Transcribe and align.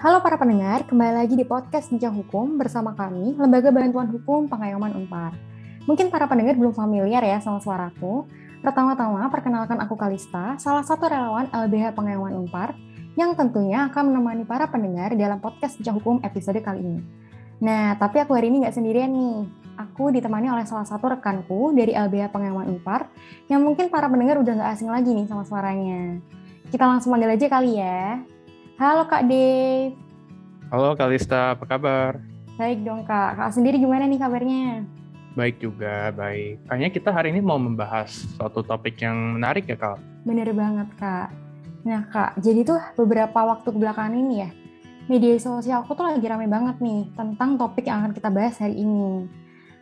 Halo 0.00 0.24
para 0.24 0.40
pendengar, 0.40 0.88
kembali 0.88 1.12
lagi 1.12 1.36
di 1.36 1.44
podcast 1.44 1.92
Bincang 1.92 2.16
Hukum 2.16 2.56
bersama 2.56 2.96
kami, 2.96 3.36
Lembaga 3.36 3.68
Bantuan 3.68 4.08
Hukum 4.08 4.48
Pengayoman 4.48 4.96
Unpar. 4.96 5.36
Mungkin 5.84 6.08
para 6.08 6.24
pendengar 6.24 6.56
belum 6.56 6.72
familiar 6.72 7.20
ya 7.20 7.36
sama 7.44 7.60
suaraku. 7.60 8.24
Pertama-tama, 8.62 9.26
perkenalkan 9.26 9.74
aku 9.82 9.98
Kalista, 9.98 10.54
salah 10.54 10.86
satu 10.86 11.10
relawan 11.10 11.50
LBH 11.50 11.98
Pengayoman 11.98 12.38
Unpar 12.38 12.78
yang 13.18 13.34
tentunya 13.34 13.90
akan 13.90 14.14
menemani 14.14 14.46
para 14.46 14.70
pendengar 14.70 15.18
dalam 15.18 15.42
podcast 15.42 15.82
Bincang 15.82 15.98
Hukum 15.98 16.16
episode 16.22 16.62
kali 16.62 16.78
ini. 16.78 17.02
Nah, 17.58 17.98
tapi 17.98 18.22
aku 18.22 18.38
hari 18.38 18.54
ini 18.54 18.62
nggak 18.62 18.78
sendirian 18.78 19.10
nih. 19.10 19.50
Aku 19.82 20.14
ditemani 20.14 20.46
oleh 20.46 20.62
salah 20.62 20.86
satu 20.86 21.10
rekanku 21.10 21.74
dari 21.74 21.90
LBH 21.90 22.30
Pengayoman 22.30 22.70
Unpar, 22.70 23.10
yang 23.50 23.66
mungkin 23.66 23.90
para 23.90 24.06
pendengar 24.06 24.38
udah 24.38 24.54
nggak 24.54 24.70
asing 24.78 24.94
lagi 24.94 25.10
nih 25.10 25.26
sama 25.26 25.42
suaranya. 25.42 26.22
Kita 26.70 26.86
langsung 26.86 27.10
panggil 27.18 27.34
aja 27.34 27.46
kali 27.50 27.82
ya. 27.82 28.22
Halo 28.78 29.10
Kak 29.10 29.26
Dave. 29.26 29.98
Halo 30.70 30.94
Kalista, 30.94 31.58
apa 31.58 31.66
kabar? 31.66 32.22
Baik 32.54 32.86
dong 32.86 33.02
Kak. 33.10 33.42
Kak 33.42 33.58
sendiri 33.58 33.82
gimana 33.82 34.06
nih 34.06 34.22
kabarnya? 34.22 34.86
Baik 35.32 35.64
juga, 35.64 36.12
baik. 36.12 36.68
Kayaknya 36.68 36.90
kita 36.92 37.08
hari 37.08 37.32
ini 37.32 37.40
mau 37.40 37.56
membahas 37.56 38.12
suatu 38.36 38.60
topik 38.60 39.00
yang 39.00 39.40
menarik 39.40 39.64
ya, 39.64 39.80
Kak? 39.80 39.96
Bener 40.28 40.52
banget 40.52 40.92
Kak. 41.00 41.32
Nah 41.88 42.04
Kak, 42.12 42.36
jadi 42.38 42.60
tuh 42.68 42.80
beberapa 43.00 43.40
waktu 43.40 43.64
kebelakangan 43.72 44.12
ini 44.12 44.44
ya, 44.44 44.50
media 45.08 45.34
sosial 45.40 45.82
aku 45.82 45.96
tuh 45.96 46.04
lagi 46.04 46.22
rame 46.22 46.46
banget 46.46 46.78
nih 46.78 47.10
tentang 47.16 47.56
topik 47.56 47.88
yang 47.88 48.04
akan 48.04 48.12
kita 48.12 48.28
bahas 48.28 48.60
hari 48.60 48.76
ini. 48.76 49.26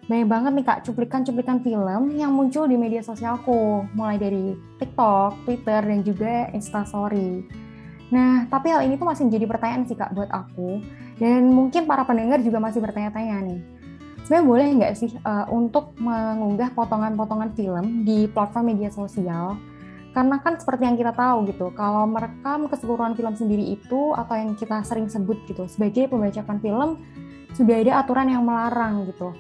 Banyak 0.07 0.29
banget 0.31 0.53
nih 0.55 0.67
Kak 0.67 0.81
cuplikan-cuplikan 0.87 1.59
film 1.67 2.15
yang 2.15 2.31
muncul 2.31 2.71
di 2.71 2.79
media 2.79 3.03
sosialku, 3.03 3.91
mulai 3.95 4.23
dari 4.23 4.55
TikTok, 4.79 5.45
Twitter, 5.45 5.83
dan 5.83 6.01
juga 6.07 6.47
Instastory. 6.55 7.43
Nah, 8.11 8.47
tapi 8.51 8.75
hal 8.75 8.87
ini 8.87 8.99
tuh 8.99 9.07
masih 9.07 9.27
menjadi 9.27 9.47
pertanyaan 9.51 9.87
sih 9.87 9.95
Kak 9.95 10.15
buat 10.15 10.31
aku, 10.31 10.83
dan 11.19 11.51
mungkin 11.51 11.91
para 11.91 12.03
pendengar 12.03 12.39
juga 12.43 12.59
masih 12.59 12.83
bertanya-tanya 12.83 13.39
nih. 13.51 13.80
Sebenarnya 14.31 14.47
boleh 14.47 14.67
nggak 14.79 14.95
sih 14.95 15.11
uh, 15.27 15.51
untuk 15.51 15.91
mengunggah 15.99 16.71
potongan-potongan 16.79 17.51
film 17.59 18.07
di 18.07 18.31
platform 18.31 18.71
media 18.71 18.87
sosial 18.87 19.59
karena 20.15 20.39
kan 20.39 20.55
seperti 20.55 20.87
yang 20.87 20.95
kita 20.95 21.11
tahu 21.11 21.51
gitu, 21.51 21.75
kalau 21.75 22.07
merekam 22.07 22.71
keseluruhan 22.71 23.19
film 23.19 23.35
sendiri 23.35 23.75
itu 23.75 24.15
atau 24.15 24.39
yang 24.39 24.55
kita 24.55 24.87
sering 24.87 25.11
sebut 25.11 25.35
gitu 25.51 25.67
sebagai 25.67 26.07
pembajakan 26.07 26.63
film 26.63 27.03
sudah 27.59 27.83
ada 27.83 28.07
aturan 28.07 28.31
yang 28.31 28.47
melarang 28.47 29.11
gitu. 29.11 29.35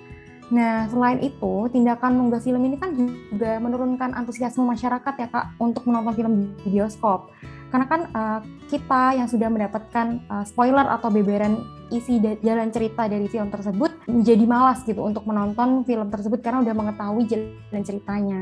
Nah, 0.50 0.90
selain 0.90 1.22
itu, 1.22 1.70
tindakan 1.70 2.18
mengunggah 2.18 2.42
film 2.42 2.62
ini 2.66 2.74
kan 2.74 2.90
juga 2.90 3.62
menurunkan 3.62 4.18
antusiasme 4.18 4.66
masyarakat 4.66 5.14
ya 5.14 5.30
Kak 5.30 5.54
untuk 5.62 5.86
menonton 5.86 6.18
film 6.18 6.32
di 6.66 6.66
bioskop. 6.66 7.30
Karena 7.70 7.86
kan 7.86 8.00
uh, 8.10 8.42
kita 8.66 9.14
yang 9.14 9.30
sudah 9.30 9.46
mendapatkan 9.46 10.18
uh, 10.26 10.42
spoiler 10.42 10.82
atau 10.90 11.06
beberan 11.14 11.62
isi 11.94 12.18
jalan 12.42 12.74
cerita 12.74 13.06
dari 13.06 13.30
film 13.30 13.46
tersebut 13.46 13.89
menjadi 14.08 14.44
malas 14.48 14.80
gitu 14.86 15.00
untuk 15.04 15.24
menonton 15.28 15.84
film 15.84 16.08
tersebut 16.08 16.40
karena 16.40 16.64
udah 16.64 16.74
mengetahui 16.76 17.24
jalan 17.28 17.82
ceritanya. 17.84 18.40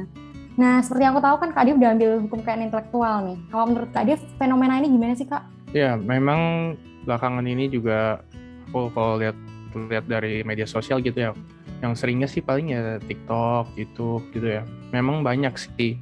Nah, 0.58 0.82
seperti 0.82 1.06
yang 1.06 1.14
aku 1.14 1.22
tahu 1.22 1.36
kan 1.38 1.50
Kak 1.54 1.64
Div 1.70 1.78
udah 1.78 1.90
ambil 1.94 2.10
hukum 2.18 2.38
kekayaan 2.42 2.66
intelektual 2.66 3.14
nih. 3.30 3.38
Kalau 3.46 3.64
menurut 3.70 3.90
Kak 3.94 4.04
Div, 4.10 4.20
fenomena 4.42 4.74
ini 4.82 4.90
gimana 4.90 5.14
sih 5.14 5.26
Kak? 5.30 5.42
Ya, 5.70 5.94
memang 5.94 6.74
belakangan 7.06 7.46
ini 7.46 7.70
juga 7.70 8.26
aku 8.66 8.90
kalau 8.90 9.22
lihat 9.22 9.38
lihat 9.86 10.10
dari 10.10 10.42
media 10.42 10.66
sosial 10.66 10.98
gitu 10.98 11.30
ya, 11.30 11.30
yang 11.78 11.94
seringnya 11.94 12.26
sih 12.26 12.42
paling 12.42 12.74
ya 12.74 12.98
TikTok, 12.98 13.70
YouTube 13.78 14.26
gitu 14.34 14.58
ya. 14.58 14.66
Memang 14.90 15.22
banyak 15.22 15.54
sih. 15.54 15.94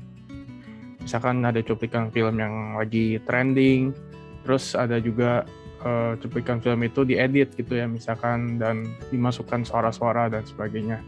Misalkan 1.04 1.44
ada 1.44 1.60
cuplikan 1.60 2.08
film 2.08 2.40
yang 2.40 2.80
lagi 2.80 3.20
trending, 3.28 3.92
terus 4.42 4.72
ada 4.72 4.96
juga 4.98 5.44
uh, 5.86 6.12
cuplikan 6.18 6.58
film 6.58 6.82
itu 6.82 7.06
diedit 7.06 7.54
gitu 7.54 7.78
ya, 7.78 7.86
misalkan 7.86 8.58
dan 8.58 8.90
dimasukkan 9.14 9.62
suara-suara 9.62 10.26
dan 10.26 10.42
sebagainya. 10.42 10.98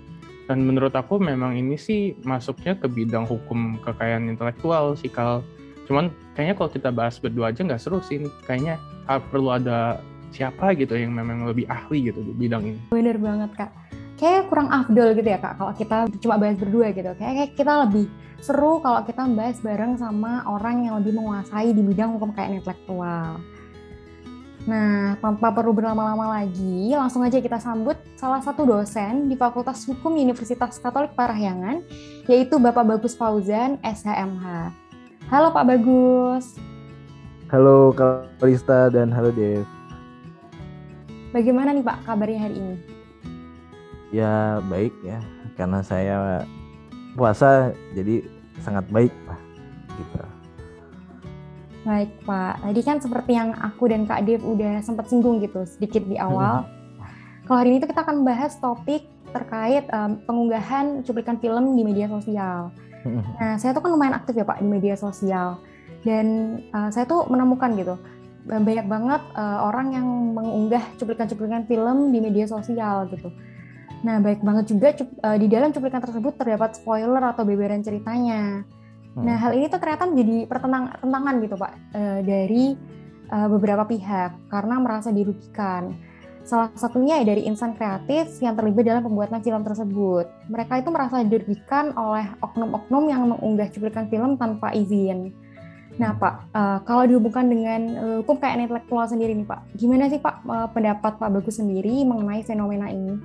Dan 0.47 0.65
menurut 0.65 0.95
aku 0.97 1.21
memang 1.21 1.59
ini 1.59 1.77
sih 1.77 2.17
masuknya 2.25 2.73
ke 2.79 2.89
bidang 2.89 3.29
hukum 3.29 3.77
kekayaan 3.85 4.33
intelektual 4.33 4.97
sih 4.97 5.13
kal. 5.13 5.45
Cuman 5.85 6.09
kayaknya 6.33 6.55
kalau 6.57 6.71
kita 6.73 6.89
bahas 6.89 7.21
berdua 7.21 7.53
aja 7.53 7.61
nggak 7.61 7.83
seru 7.83 8.01
sih. 8.01 8.25
Kayaknya 8.49 8.81
perlu 9.29 9.53
ada 9.53 10.01
siapa 10.33 10.73
gitu 10.73 10.97
yang 10.97 11.13
memang 11.13 11.45
lebih 11.45 11.69
ahli 11.69 12.09
gitu 12.09 12.25
di 12.25 12.33
bidang 12.33 12.65
ini. 12.65 12.81
Bener 12.89 13.21
banget 13.21 13.53
kak. 13.61 13.71
Kayak 14.17 14.49
kurang 14.49 14.73
afdol 14.73 15.13
gitu 15.21 15.29
ya 15.29 15.37
kak 15.37 15.61
kalau 15.61 15.73
kita 15.77 16.09
cuma 16.17 16.41
bahas 16.41 16.57
berdua 16.57 16.97
gitu. 16.97 17.13
Kayak 17.21 17.53
kita 17.53 17.73
lebih 17.85 18.09
seru 18.41 18.81
kalau 18.81 19.05
kita 19.05 19.29
bahas 19.29 19.61
bareng 19.61 20.01
sama 20.01 20.49
orang 20.49 20.89
yang 20.89 20.97
lebih 20.97 21.13
menguasai 21.13 21.77
di 21.77 21.83
bidang 21.85 22.17
hukum 22.17 22.33
kekayaan 22.33 22.57
intelektual 22.65 23.37
Nah, 24.69 25.17
tanpa 25.25 25.49
perlu 25.49 25.73
berlama-lama 25.73 26.45
lagi, 26.45 26.93
langsung 26.93 27.25
aja 27.25 27.41
kita 27.41 27.57
sambut 27.57 27.97
salah 28.21 28.45
satu 28.45 28.69
dosen 28.69 29.25
di 29.25 29.33
Fakultas 29.33 29.81
Hukum 29.89 30.13
Universitas 30.13 30.77
Katolik 30.77 31.17
Parahyangan, 31.17 31.81
yaitu 32.29 32.61
Bapak 32.61 32.85
Bagus 32.85 33.17
Fauzan, 33.17 33.81
SHMH. 33.81 34.69
Halo 35.33 35.57
Pak 35.57 35.65
Bagus. 35.73 36.61
Halo 37.49 37.97
Kalista 38.37 38.93
dan 38.93 39.09
halo 39.09 39.33
Dev. 39.33 39.65
Bagaimana 41.33 41.73
nih 41.73 41.89
Pak 41.89 42.05
kabarnya 42.05 42.41
hari 42.45 42.61
ini? 42.61 42.77
Ya 44.13 44.61
baik 44.69 44.93
ya, 45.01 45.17
karena 45.57 45.81
saya 45.81 46.45
puasa 47.17 47.73
jadi 47.97 48.21
sangat 48.61 48.85
baik 48.93 49.17
Pak. 49.25 49.48
Baik 51.89 52.13
Pak, 52.29 52.61
tadi 52.61 52.81
kan 52.85 53.01
seperti 53.01 53.33
yang 53.33 53.57
aku 53.57 53.89
dan 53.89 54.05
Kak 54.05 54.29
Dev 54.29 54.45
udah 54.45 54.85
sempat 54.85 55.09
singgung 55.09 55.41
gitu 55.41 55.65
sedikit 55.65 56.05
di 56.05 56.21
awal. 56.21 56.69
Kalau 57.49 57.65
hari 57.65 57.73
ini 57.73 57.81
tuh 57.81 57.89
kita 57.89 58.05
akan 58.05 58.29
bahas 58.29 58.61
topik 58.61 59.09
terkait 59.33 59.89
um, 59.89 60.21
pengunggahan 60.29 61.01
cuplikan 61.01 61.41
film 61.41 61.73
di 61.73 61.89
media 61.89 62.05
sosial. 62.13 62.69
Nah, 63.41 63.57
saya 63.57 63.73
tuh 63.73 63.81
kan 63.81 63.97
lumayan 63.97 64.21
aktif 64.21 64.37
ya 64.37 64.45
Pak 64.45 64.61
di 64.61 64.69
media 64.69 65.01
sosial 65.01 65.57
dan 66.05 66.61
uh, 66.77 66.93
saya 66.93 67.09
tuh 67.09 67.25
menemukan 67.33 67.73
gitu 67.73 67.97
banyak 68.45 68.85
banget 68.85 69.23
uh, 69.37 69.65
orang 69.65 69.93
yang 69.97 70.07
mengunggah 70.37 70.85
cuplikan-cuplikan 71.01 71.65
film 71.65 72.13
di 72.13 72.21
media 72.21 72.45
sosial 72.45 73.09
gitu. 73.09 73.33
Nah, 74.05 74.21
baik 74.21 74.45
banget 74.45 74.77
juga 74.77 74.93
uh, 75.25 75.37
di 75.41 75.49
dalam 75.49 75.73
cuplikan 75.73 76.05
tersebut 76.05 76.37
terdapat 76.37 76.77
spoiler 76.77 77.21
atau 77.33 77.49
beberan 77.49 77.81
ceritanya. 77.81 78.61
Hmm. 79.19 79.27
Nah, 79.27 79.37
hal 79.37 79.53
ini 79.59 79.67
tuh 79.67 79.83
ternyata 79.83 80.07
menjadi 80.07 80.47
pertentangan 80.47 81.35
gitu, 81.43 81.57
Pak, 81.59 81.73
uh, 81.99 82.21
dari 82.23 82.79
uh, 83.35 83.49
beberapa 83.51 83.83
pihak 83.83 84.31
karena 84.47 84.79
merasa 84.79 85.11
dirugikan. 85.11 85.99
Salah 86.47 86.73
satunya 86.79 87.21
ya 87.21 87.35
dari 87.35 87.45
insan 87.45 87.77
kreatif 87.77 88.41
yang 88.41 88.57
terlibat 88.57 88.87
dalam 88.87 89.03
pembuatan 89.05 89.43
film 89.43 89.61
tersebut. 89.67 90.31
Mereka 90.49 90.81
itu 90.81 90.89
merasa 90.95 91.21
dirugikan 91.21 91.93
oleh 91.93 92.25
oknum-oknum 92.41 93.05
yang 93.11 93.27
mengunggah 93.29 93.69
cuplikan 93.75 94.09
film 94.09 94.41
tanpa 94.41 94.73
izin. 94.73 95.35
Nah, 95.99 96.15
Pak, 96.15 96.35
uh, 96.55 96.79
kalau 96.87 97.11
dihubungkan 97.11 97.51
dengan 97.51 97.81
uh, 97.99 98.17
hukum 98.23 98.39
kayak 98.39 98.71
intelektual 98.71 99.05
sendiri 99.11 99.35
nih, 99.35 99.45
Pak, 99.45 99.75
gimana 99.75 100.07
sih 100.07 100.23
Pak 100.23 100.47
uh, 100.47 100.71
pendapat 100.71 101.19
Pak 101.19 101.31
Bagus 101.35 101.59
sendiri 101.59 102.07
mengenai 102.07 102.47
fenomena 102.47 102.87
ini? 102.87 103.19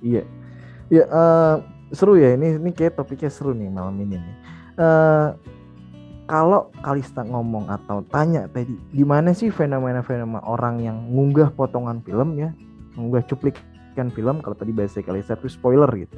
Iya, 0.00 0.24
ya 0.88 1.04
uh, 1.12 1.56
seru 1.92 2.16
ya 2.16 2.34
ini 2.34 2.56
ini 2.56 2.72
kayak 2.72 2.96
topiknya 2.96 3.28
seru 3.28 3.52
nih 3.52 3.68
malam 3.68 3.94
ini 4.00 4.16
nih. 4.16 4.36
Uh, 4.80 5.36
kalau 6.30 6.72
Kalista 6.80 7.26
ngomong 7.28 7.68
atau 7.68 8.00
tanya 8.08 8.48
tadi 8.48 8.72
gimana 8.96 9.36
sih 9.36 9.52
fenomena-fenomena 9.52 10.40
orang 10.48 10.80
yang 10.80 10.96
ngunggah 11.12 11.52
potongan 11.52 12.00
film 12.06 12.40
ya? 12.40 12.54
Ngunggah 12.96 13.28
cuplikan 13.28 14.08
film 14.14 14.40
kalau 14.40 14.56
tadi 14.56 14.72
bahasa 14.72 15.04
Kalista 15.04 15.36
itu 15.36 15.52
spoiler 15.52 15.90
gitu 15.92 16.16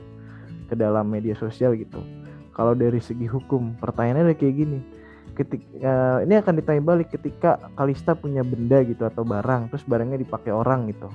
ke 0.70 0.74
dalam 0.78 1.10
media 1.10 1.34
sosial 1.34 1.74
gitu. 1.74 1.98
Kalau 2.54 2.78
dari 2.78 3.02
segi 3.02 3.26
hukum 3.26 3.74
pertanyaannya 3.82 4.38
kayak 4.38 4.54
gini 4.54 4.78
ketika 5.34 5.66
uh, 5.82 6.18
ini 6.22 6.38
akan 6.38 6.54
ditanya 6.62 6.82
balik 6.82 7.10
ketika 7.10 7.58
Kalista 7.74 8.14
punya 8.14 8.46
benda 8.46 8.80
gitu 8.86 9.02
atau 9.02 9.26
barang 9.26 9.74
terus 9.74 9.82
barangnya 9.82 10.22
dipakai 10.22 10.54
orang 10.54 10.86
gitu 10.94 11.10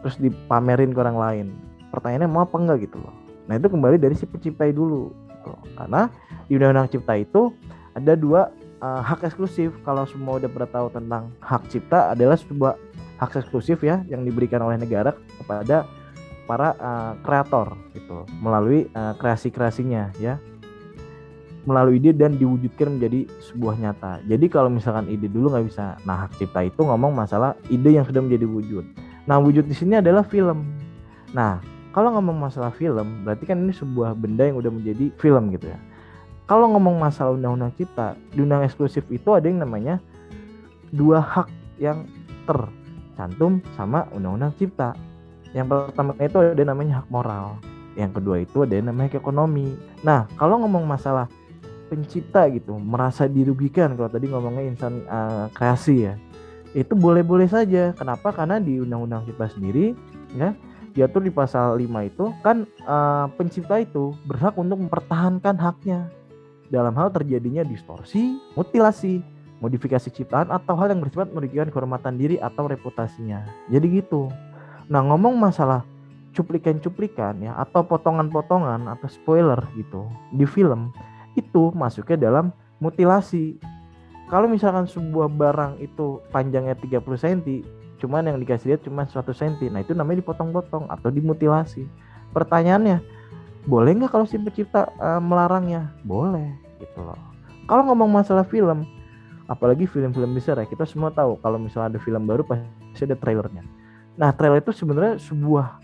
terus 0.00 0.16
dipamerin 0.16 0.92
ke 0.92 0.98
orang 1.00 1.18
lain 1.20 1.46
pertanyaannya 1.92 2.28
mau 2.28 2.42
apa 2.48 2.56
enggak 2.58 2.88
gitu 2.88 2.98
loh. 3.00 3.14
Nah 3.44 3.60
itu 3.60 3.68
kembali 3.68 4.00
dari 4.00 4.16
si 4.16 4.24
pencipta 4.24 4.64
dulu 4.72 5.12
gitu. 5.44 5.76
karena 5.76 6.02
di 6.48 6.52
undang-undang 6.56 6.88
cipta 6.88 7.14
itu 7.20 7.52
ada 7.92 8.16
dua 8.16 8.48
uh, 8.80 9.00
hak 9.04 9.28
eksklusif 9.28 9.76
kalau 9.84 10.08
semua 10.08 10.40
udah 10.40 10.50
pernah 10.50 10.70
tahu 10.72 10.86
tentang 10.90 11.28
hak 11.44 11.62
cipta 11.68 12.16
adalah 12.16 12.40
sebuah 12.40 12.74
hak 13.20 13.44
eksklusif 13.44 13.84
ya 13.84 14.00
yang 14.08 14.24
diberikan 14.24 14.64
oleh 14.64 14.80
negara 14.80 15.12
kepada 15.40 15.86
para 16.44 16.76
uh, 16.76 17.12
kreator 17.24 17.76
gitu 17.96 18.28
melalui 18.40 18.88
uh, 18.92 19.16
kreasi-kreasinya 19.16 20.12
ya 20.20 20.36
melalui 21.64 21.96
ide 21.96 22.12
dan 22.12 22.36
diwujudkan 22.36 23.00
menjadi 23.00 23.24
sebuah 23.40 23.80
nyata. 23.80 24.20
Jadi 24.28 24.52
kalau 24.52 24.68
misalkan 24.68 25.08
ide 25.08 25.32
dulu 25.32 25.48
nggak 25.48 25.66
bisa, 25.72 25.96
nah 26.04 26.28
hak 26.28 26.36
cipta 26.36 26.60
itu 26.60 26.84
ngomong 26.84 27.16
masalah 27.16 27.56
ide 27.72 27.88
yang 27.88 28.04
sudah 28.04 28.20
menjadi 28.20 28.44
wujud. 28.44 28.84
Nah 29.24 29.40
wujud 29.40 29.64
di 29.64 29.72
sini 29.72 29.96
adalah 29.96 30.28
film. 30.28 30.76
Nah 31.32 31.64
kalau 31.94 32.10
ngomong 32.18 32.50
masalah 32.50 32.74
film, 32.74 33.22
berarti 33.22 33.46
kan 33.46 33.62
ini 33.62 33.70
sebuah 33.70 34.18
benda 34.18 34.42
yang 34.50 34.58
udah 34.58 34.72
menjadi 34.74 35.14
film 35.22 35.54
gitu 35.54 35.70
ya. 35.70 35.78
Kalau 36.50 36.68
ngomong 36.74 36.98
masalah 36.98 37.38
undang-undang 37.38 37.72
cipta 37.78 38.18
di 38.34 38.42
undang 38.42 38.66
eksklusif 38.66 39.06
itu 39.08 39.30
ada 39.32 39.46
yang 39.46 39.62
namanya 39.62 40.02
dua 40.90 41.22
hak 41.22 41.48
yang 41.78 42.04
tercantum 42.44 43.62
sama 43.78 44.10
undang-undang 44.10 44.52
cipta. 44.58 44.92
Yang 45.54 45.70
pertama 45.70 46.12
itu 46.18 46.36
ada 46.42 46.62
namanya 46.66 47.00
hak 47.00 47.08
moral 47.08 47.62
yang 47.94 48.10
kedua 48.10 48.42
itu 48.42 48.66
ada 48.66 48.74
yang 48.74 48.90
namanya 48.90 49.16
ekonomi. 49.18 49.78
Nah 50.02 50.26
kalau 50.34 50.60
ngomong 50.66 50.84
masalah 50.84 51.30
pencipta 51.88 52.50
gitu 52.50 52.74
merasa 52.74 53.30
dirugikan 53.30 53.94
kalau 53.94 54.10
tadi 54.10 54.26
ngomongnya 54.26 54.64
insan 54.66 55.06
uh, 55.06 55.46
kreasi 55.54 56.10
ya 56.10 56.14
itu 56.74 56.92
boleh-boleh 56.98 57.46
saja. 57.46 57.94
Kenapa? 57.94 58.34
Karena 58.34 58.58
di 58.58 58.82
undang-undang 58.82 59.22
cipta 59.30 59.46
sendiri 59.46 59.94
ya 60.34 60.52
diatur 60.94 61.26
di 61.26 61.32
pasal 61.34 61.74
5 61.76 62.10
itu 62.10 62.30
kan 62.40 62.62
uh, 62.86 63.26
pencipta 63.34 63.82
itu 63.82 64.14
berhak 64.30 64.54
untuk 64.54 64.78
mempertahankan 64.78 65.58
haknya 65.58 66.06
dalam 66.70 66.94
hal 66.96 67.10
terjadinya 67.10 67.66
distorsi, 67.66 68.38
mutilasi, 68.54 69.20
modifikasi 69.58 70.08
ciptaan 70.10 70.54
atau 70.54 70.78
hal 70.78 70.94
yang 70.94 71.02
bersifat 71.02 71.34
merugikan 71.34 71.68
kehormatan 71.68 72.14
diri 72.16 72.38
atau 72.38 72.70
reputasinya. 72.70 73.42
Jadi 73.68 74.00
gitu. 74.00 74.30
Nah, 74.86 75.02
ngomong 75.02 75.34
masalah 75.34 75.82
cuplikan-cuplikan 76.34 77.38
ya 77.46 77.54
atau 77.56 77.86
potongan-potongan 77.86 78.90
atau 78.90 79.06
spoiler 79.06 79.56
gitu 79.78 80.10
di 80.34 80.42
film 80.44 80.90
itu 81.38 81.70
masuknya 81.74 82.30
dalam 82.30 82.50
mutilasi. 82.82 83.58
Kalau 84.26 84.50
misalkan 84.50 84.88
sebuah 84.90 85.30
barang 85.30 85.78
itu 85.78 86.18
panjangnya 86.34 86.74
30 86.74 87.04
cm, 87.22 87.40
cuman 88.04 88.28
yang 88.28 88.36
dikasih 88.36 88.76
lihat 88.76 88.84
cuma 88.84 89.08
1 89.08 89.16
cm. 89.16 89.72
Nah, 89.72 89.80
itu 89.80 89.96
namanya 89.96 90.20
dipotong-potong 90.20 90.92
atau 90.92 91.08
dimutilasi. 91.08 91.88
Pertanyaannya, 92.36 93.00
boleh 93.64 93.90
nggak 93.96 94.12
kalau 94.12 94.28
si 94.28 94.36
pencipta 94.36 94.92
uh, 95.00 95.20
melarangnya? 95.24 95.88
Boleh 96.04 96.52
gitu 96.76 97.00
loh. 97.00 97.16
Kalau 97.64 97.88
ngomong 97.88 98.12
masalah 98.12 98.44
film 98.44 98.84
apalagi 99.48 99.84
film-film 99.84 100.32
besar 100.32 100.56
ya 100.56 100.64
kita 100.64 100.88
semua 100.88 101.12
tahu 101.12 101.36
kalau 101.44 101.60
misalnya 101.60 101.96
ada 101.96 102.00
film 102.00 102.24
baru 102.24 102.44
pasti 102.44 103.04
ada 103.08 103.16
trailernya. 103.16 103.64
Nah 104.20 104.32
trailer 104.32 104.60
itu 104.60 104.72
sebenarnya 104.72 105.20
sebuah 105.20 105.80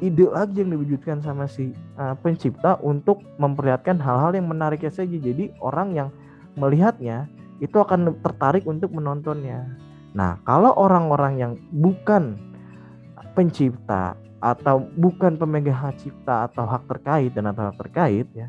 ide 0.00 0.26
lagi 0.28 0.64
yang 0.64 0.72
diwujudkan 0.76 1.20
sama 1.24 1.48
si 1.48 1.72
uh, 1.96 2.16
pencipta 2.20 2.80
untuk 2.80 3.20
memperlihatkan 3.40 4.00
hal-hal 4.00 4.36
yang 4.36 4.48
menariknya 4.48 4.92
saja. 4.92 5.16
Jadi 5.16 5.52
orang 5.60 5.96
yang 5.96 6.08
melihatnya 6.56 7.28
itu 7.60 7.76
akan 7.76 8.20
tertarik 8.20 8.64
untuk 8.68 8.92
menontonnya 8.92 9.64
nah 10.14 10.38
kalau 10.46 10.70
orang-orang 10.78 11.34
yang 11.36 11.52
bukan 11.74 12.38
pencipta 13.34 14.14
atau 14.38 14.86
bukan 14.94 15.34
pemegang 15.34 15.74
hak 15.74 15.98
cipta 15.98 16.46
atau 16.46 16.64
hak 16.64 16.86
terkait 16.86 17.34
dan 17.34 17.50
atau 17.50 17.66
hak 17.66 17.76
terkait 17.80 18.28
ya 18.30 18.48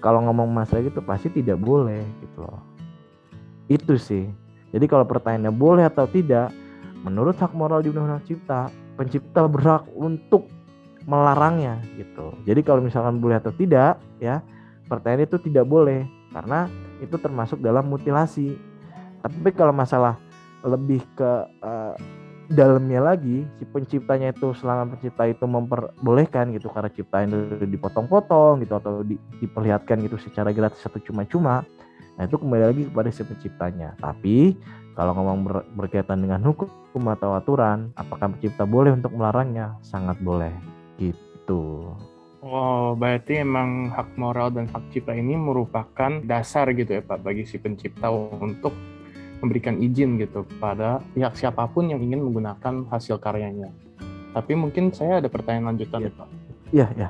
kalau 0.00 0.24
ngomong 0.24 0.48
masalah 0.48 0.82
itu 0.82 1.04
pasti 1.04 1.28
tidak 1.28 1.60
boleh 1.60 2.00
gitu 2.24 2.40
loh. 2.40 2.60
Itu 3.68 4.00
sih. 4.00 4.26
Jadi 4.72 4.88
kalau 4.88 5.04
pertanyaannya 5.04 5.52
boleh 5.52 5.84
atau 5.86 6.08
tidak 6.08 6.50
menurut 7.04 7.36
hak 7.36 7.52
moral 7.52 7.84
di 7.84 7.92
undang-undang 7.92 8.24
cipta 8.24 8.72
pencipta 8.96 9.44
berhak 9.44 9.84
untuk 9.92 10.48
melarangnya 11.04 11.80
gitu. 12.00 12.32
Jadi 12.48 12.60
kalau 12.64 12.80
misalkan 12.80 13.20
boleh 13.20 13.40
atau 13.40 13.52
tidak 13.52 14.00
ya 14.20 14.40
pertanyaan 14.88 15.28
itu 15.28 15.36
tidak 15.40 15.68
boleh 15.68 16.04
karena 16.32 16.68
itu 17.04 17.16
termasuk 17.20 17.60
dalam 17.60 17.84
mutilasi. 17.88 18.56
Tapi 19.20 19.52
kalau 19.52 19.76
masalah 19.76 20.16
lebih 20.64 21.00
ke 21.16 21.30
uh, 21.64 21.94
dalamnya 22.50 22.98
lagi 23.14 23.46
si 23.56 23.64
penciptanya 23.64 24.34
itu 24.34 24.50
selama 24.58 24.98
pencipta 24.98 25.30
itu 25.30 25.46
memperbolehkan 25.46 26.50
gitu 26.50 26.66
karena 26.74 26.90
ciptaan 26.90 27.30
itu 27.30 27.66
dipotong-potong 27.70 28.66
gitu 28.66 28.74
atau 28.74 29.06
di, 29.06 29.14
diperlihatkan 29.38 30.02
gitu 30.02 30.18
secara 30.18 30.50
gratis 30.50 30.82
atau 30.82 30.98
cuma-cuma. 30.98 31.62
Nah 32.18 32.26
itu 32.26 32.36
kembali 32.36 32.64
lagi 32.74 32.82
kepada 32.90 33.08
si 33.14 33.22
penciptanya. 33.22 33.94
Tapi 34.02 34.58
kalau 34.98 35.14
ngomong 35.14 35.38
ber, 35.46 35.54
berkaitan 35.78 36.20
dengan 36.20 36.42
hukum 36.42 37.04
atau 37.14 37.38
aturan 37.38 37.94
apakah 37.94 38.34
pencipta 38.34 38.66
boleh 38.66 38.98
untuk 38.98 39.14
melarangnya? 39.14 39.78
Sangat 39.86 40.18
boleh 40.18 40.52
gitu. 40.98 41.94
Oh, 42.40 42.96
berarti 42.96 43.44
emang 43.44 43.92
hak 43.92 44.16
moral 44.16 44.50
dan 44.50 44.66
hak 44.72 44.90
cipta 44.90 45.12
ini 45.12 45.36
merupakan 45.36 46.24
dasar 46.24 46.72
gitu 46.72 46.98
ya 46.98 47.02
Pak 47.04 47.20
bagi 47.20 47.44
si 47.44 47.60
pencipta 47.60 48.08
untuk 48.10 48.72
memberikan 49.40 49.80
izin 49.80 50.20
gitu 50.20 50.44
kepada 50.44 51.00
pihak 51.16 51.34
siapa 51.36 51.64
pun 51.68 51.88
yang 51.88 52.00
ingin 52.00 52.20
menggunakan 52.20 52.86
hasil 52.92 53.20
karyanya. 53.20 53.72
Tapi 54.30 54.54
mungkin 54.54 54.94
saya 54.94 55.18
ada 55.18 55.26
pertanyaan 55.26 55.74
lanjutan 55.74 56.06
ya, 56.06 56.12
Pak. 56.14 56.28
Iya, 56.70 56.86
iya. 56.94 57.08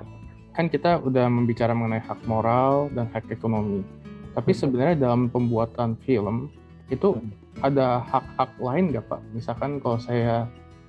Kan 0.56 0.72
kita 0.72 1.02
udah 1.04 1.28
membicara 1.28 1.76
mengenai 1.76 2.00
hak 2.00 2.24
moral 2.24 2.88
dan 2.96 3.10
hak 3.12 3.28
ekonomi. 3.28 3.84
Tapi 4.32 4.50
sebenarnya 4.54 4.96
dalam 4.96 5.28
pembuatan 5.28 5.98
film 6.06 6.48
itu 6.88 7.18
ada 7.60 8.02
hak-hak 8.02 8.50
lain 8.58 8.94
nggak 8.94 9.04
Pak? 9.10 9.20
Misalkan 9.36 9.82
kalau 9.82 9.98
saya 10.00 10.46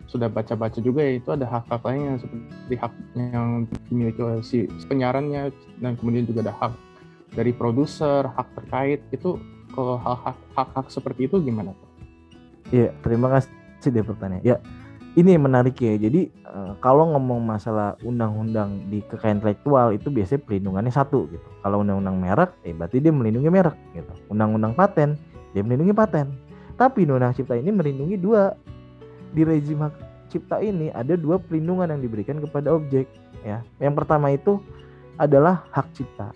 sudah 0.09 0.27
baca-baca 0.27 0.79
juga 0.83 1.07
ya 1.07 1.13
itu 1.23 1.29
ada 1.31 1.47
hak-hak 1.47 1.81
lain 1.87 2.01
yang 2.03 2.17
seperti 2.19 2.75
hak 2.75 2.93
yang 3.15 3.49
dimiliki 3.87 4.19
oleh 4.19 4.43
si 4.43 4.67
penyiarannya 4.91 5.55
dan 5.79 5.95
kemudian 5.95 6.27
juga 6.27 6.51
ada 6.51 6.53
hak 6.59 6.73
dari 7.31 7.55
produser, 7.55 8.27
hak 8.27 8.47
terkait 8.59 8.99
itu 9.15 9.39
kalau 9.71 9.97
hak-hak 10.55 10.87
seperti 10.91 11.27
itu 11.31 11.39
gimana 11.41 11.73
Pak? 11.73 11.89
Iya, 12.71 12.95
terima 13.03 13.27
kasih 13.31 13.89
deh 13.91 14.05
pertanyaan. 14.05 14.43
Ya, 14.43 14.55
ini 15.19 15.35
menarik 15.35 15.75
ya. 15.79 15.99
Jadi 15.99 16.31
uh, 16.47 16.79
kalau 16.79 17.11
ngomong 17.11 17.43
masalah 17.43 17.99
undang-undang 18.07 18.87
di 18.87 19.03
kekayaan 19.03 19.43
intelektual 19.43 19.91
itu 19.91 20.07
biasanya 20.07 20.41
pelindungannya 20.47 20.93
satu 20.93 21.27
gitu. 21.27 21.47
Kalau 21.63 21.83
undang-undang 21.83 22.15
merek, 22.15 22.55
eh 22.63 22.71
berarti 22.71 23.03
dia 23.03 23.11
melindungi 23.11 23.51
merek 23.51 23.75
gitu. 23.91 24.13
Undang-undang 24.31 24.71
paten, 24.71 25.19
dia 25.51 25.63
melindungi 25.67 25.91
paten. 25.91 26.31
Tapi 26.79 27.03
undang-undang 27.03 27.35
cipta 27.35 27.59
ini 27.59 27.71
melindungi 27.75 28.15
dua. 28.15 28.55
Di 29.31 29.47
rezim 29.47 29.79
hak 29.79 29.95
cipta 30.31 30.63
ini 30.63 30.91
ada 30.91 31.15
dua 31.19 31.39
pelindungan 31.39 31.91
yang 31.91 31.99
diberikan 32.03 32.39
kepada 32.39 32.71
objek 32.71 33.07
ya. 33.43 33.63
Yang 33.83 33.93
pertama 34.03 34.31
itu 34.31 34.63
adalah 35.19 35.67
hak 35.75 35.91
cipta. 35.91 36.31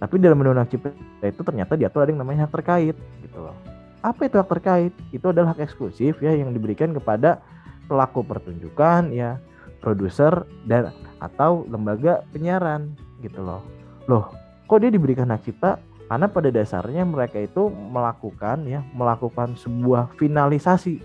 Tapi 0.00 0.16
dalam 0.16 0.40
undang-undang 0.40 0.72
cipta 0.72 0.90
itu 1.28 1.44
ternyata 1.44 1.76
diatur 1.76 2.08
ada 2.08 2.10
yang 2.10 2.24
namanya 2.24 2.48
hak 2.48 2.56
terkait 2.56 2.96
gitu 3.20 3.38
loh. 3.38 3.52
Apa 4.00 4.32
itu 4.32 4.40
hak 4.40 4.48
terkait? 4.48 4.92
Itu 5.12 5.28
adalah 5.28 5.52
hak 5.52 5.68
eksklusif 5.68 6.24
ya 6.24 6.32
yang 6.32 6.56
diberikan 6.56 6.96
kepada 6.96 7.44
pelaku 7.84 8.24
pertunjukan 8.24 9.12
ya, 9.12 9.36
produser 9.84 10.48
dan 10.64 10.88
atau 11.20 11.68
lembaga 11.68 12.24
penyiaran 12.32 12.96
gitu 13.20 13.44
loh. 13.44 13.60
Loh, 14.08 14.32
kok 14.64 14.80
dia 14.80 14.88
diberikan 14.88 15.28
hak 15.28 15.44
cipta? 15.44 15.76
Karena 16.08 16.26
pada 16.26 16.48
dasarnya 16.48 17.04
mereka 17.04 17.38
itu 17.38 17.68
melakukan 17.68 18.64
ya, 18.66 18.80
melakukan 18.96 19.54
sebuah 19.60 20.16
finalisasi 20.16 20.98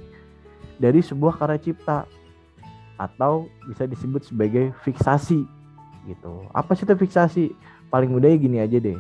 dari 0.80 1.04
sebuah 1.04 1.36
karya 1.36 1.60
cipta 1.62 2.08
atau 2.96 3.52
bisa 3.68 3.84
disebut 3.86 4.24
sebagai 4.24 4.72
fiksasi 4.88 5.44
gitu. 6.08 6.48
Apa 6.56 6.74
sih 6.80 6.88
itu 6.88 6.96
fiksasi? 6.96 7.46
Paling 7.90 8.10
mudahnya 8.12 8.38
gini 8.38 8.58
aja 8.62 8.78
deh. 8.78 8.98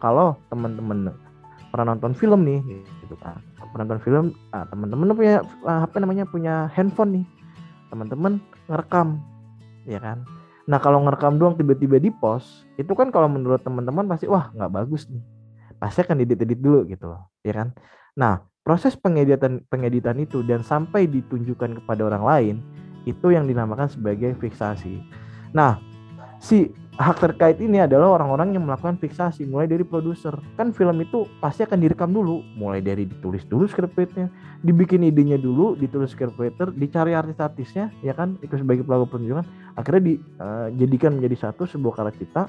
Kalau 0.00 0.36
teman-teman 0.52 1.12
pernah 1.72 1.92
nonton 1.92 2.16
film 2.16 2.44
nih 2.46 2.60
gitu 3.04 3.16
kan. 3.20 3.40
Pernah 3.72 3.84
nonton 3.84 4.00
film, 4.02 4.24
ah, 4.52 4.64
teman-teman 4.68 5.12
punya 5.12 5.44
ah, 5.68 5.84
apa 5.84 5.96
namanya 6.00 6.24
punya 6.28 6.68
handphone 6.72 7.22
nih. 7.22 7.26
Teman-teman 7.92 8.40
ngerekam 8.66 9.20
ya 9.86 10.02
kan. 10.02 10.26
Nah 10.66 10.82
kalau 10.82 11.06
ngerekam 11.06 11.38
doang 11.38 11.54
tiba-tiba 11.54 12.02
di 12.02 12.10
post 12.10 12.66
itu 12.74 12.90
kan 12.92 13.14
kalau 13.14 13.30
menurut 13.30 13.62
teman-teman 13.62 14.04
pasti 14.10 14.26
wah 14.26 14.50
nggak 14.52 14.70
bagus 14.74 15.06
nih. 15.06 15.22
Pasti 15.78 16.02
akan 16.02 16.24
edit-edit 16.24 16.58
dulu 16.58 16.88
gitu 16.88 17.12
loh, 17.12 17.30
ya 17.46 17.52
kan. 17.54 17.70
Nah 18.18 18.42
proses 18.66 18.98
pengeditan 18.98 19.62
pengeditan 19.70 20.18
itu 20.18 20.42
dan 20.42 20.66
sampai 20.66 21.06
ditunjukkan 21.06 21.82
kepada 21.82 22.02
orang 22.10 22.24
lain 22.26 22.56
itu 23.06 23.30
yang 23.30 23.46
dinamakan 23.46 23.86
sebagai 23.86 24.34
fiksasi. 24.42 24.98
Nah 25.54 25.78
si 26.40 26.72
hak 26.96 27.20
terkait 27.20 27.60
ini 27.60 27.84
adalah 27.84 28.16
orang-orang 28.16 28.56
yang 28.56 28.64
melakukan 28.64 28.96
fiksasi 28.96 29.44
mulai 29.44 29.68
dari 29.68 29.84
produser. 29.84 30.32
Kan 30.56 30.72
film 30.72 30.96
itu 31.04 31.28
pasti 31.44 31.64
akan 31.68 31.76
direkam 31.76 32.10
dulu. 32.12 32.40
Mulai 32.56 32.80
dari 32.80 33.04
ditulis 33.04 33.44
dulu 33.44 33.68
scriptnya 33.68 34.32
dibikin 34.64 35.04
idenya 35.04 35.36
dulu 35.36 35.76
ditulis 35.76 36.16
scriptwriter 36.16 36.72
dicari 36.72 37.12
artis-artisnya 37.12 37.92
ya 38.00 38.16
kan? 38.16 38.40
Itu 38.40 38.56
sebagai 38.56 38.82
pelaku 38.82 39.16
pertunjukan 39.16 39.44
akhirnya 39.76 40.02
dijadikan 40.72 41.12
uh, 41.12 41.16
menjadi 41.20 41.36
satu 41.48 41.68
sebuah 41.68 42.00
karya 42.00 42.48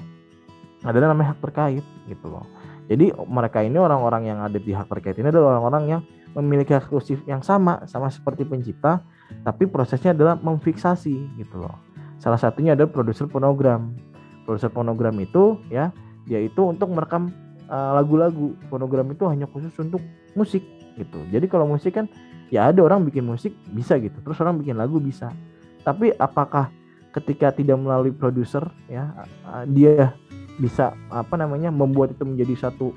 adalah 0.86 1.10
namanya 1.12 1.36
hak 1.36 1.40
terkait 1.44 1.84
gitu 2.08 2.26
loh. 2.30 2.46
Jadi 2.88 3.12
mereka 3.28 3.60
ini 3.60 3.76
orang-orang 3.76 4.32
yang 4.32 4.38
ada 4.40 4.56
di 4.56 4.72
hak 4.72 4.88
terkait 4.88 5.20
ini 5.20 5.28
adalah 5.28 5.60
orang-orang 5.60 5.84
yang 5.84 6.00
memiliki 6.36 6.72
eksklusif 6.72 7.20
yang 7.28 7.44
sama 7.44 7.84
sama 7.88 8.08
seperti 8.12 8.44
pencipta 8.44 9.00
tapi 9.44 9.68
prosesnya 9.68 10.12
adalah 10.16 10.36
memfiksasi 10.40 11.36
gitu 11.40 11.56
loh 11.60 11.87
salah 12.28 12.36
satunya 12.36 12.76
adalah 12.76 12.92
produser 12.92 13.24
fonogram. 13.24 13.96
Produser 14.44 14.68
fonogram 14.68 15.16
itu 15.16 15.56
ya 15.72 15.88
yaitu 16.28 16.60
untuk 16.60 16.92
merekam 16.92 17.32
uh, 17.72 17.96
lagu-lagu. 17.96 18.52
Fonogram 18.68 19.08
itu 19.16 19.24
hanya 19.32 19.48
khusus 19.48 19.72
untuk 19.80 20.04
musik 20.36 20.60
gitu. 21.00 21.16
Jadi 21.32 21.48
kalau 21.48 21.64
musik 21.64 21.96
kan 21.96 22.04
ya 22.52 22.68
ada 22.68 22.84
orang 22.84 23.08
bikin 23.08 23.24
musik 23.24 23.56
bisa 23.72 23.96
gitu. 23.96 24.20
Terus 24.20 24.36
orang 24.44 24.60
bikin 24.60 24.76
lagu 24.76 25.00
bisa. 25.00 25.32
Tapi 25.80 26.12
apakah 26.20 26.68
ketika 27.16 27.48
tidak 27.48 27.80
melalui 27.80 28.12
produser 28.12 28.68
ya 28.92 29.08
uh, 29.48 29.64
dia 29.64 30.12
bisa 30.60 30.92
apa 31.08 31.40
namanya 31.40 31.72
membuat 31.72 32.12
itu 32.12 32.28
menjadi 32.28 32.68
satu 32.68 32.92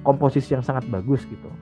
komposisi 0.00 0.56
yang 0.56 0.64
sangat 0.64 0.88
bagus 0.88 1.28
gitu 1.28 1.52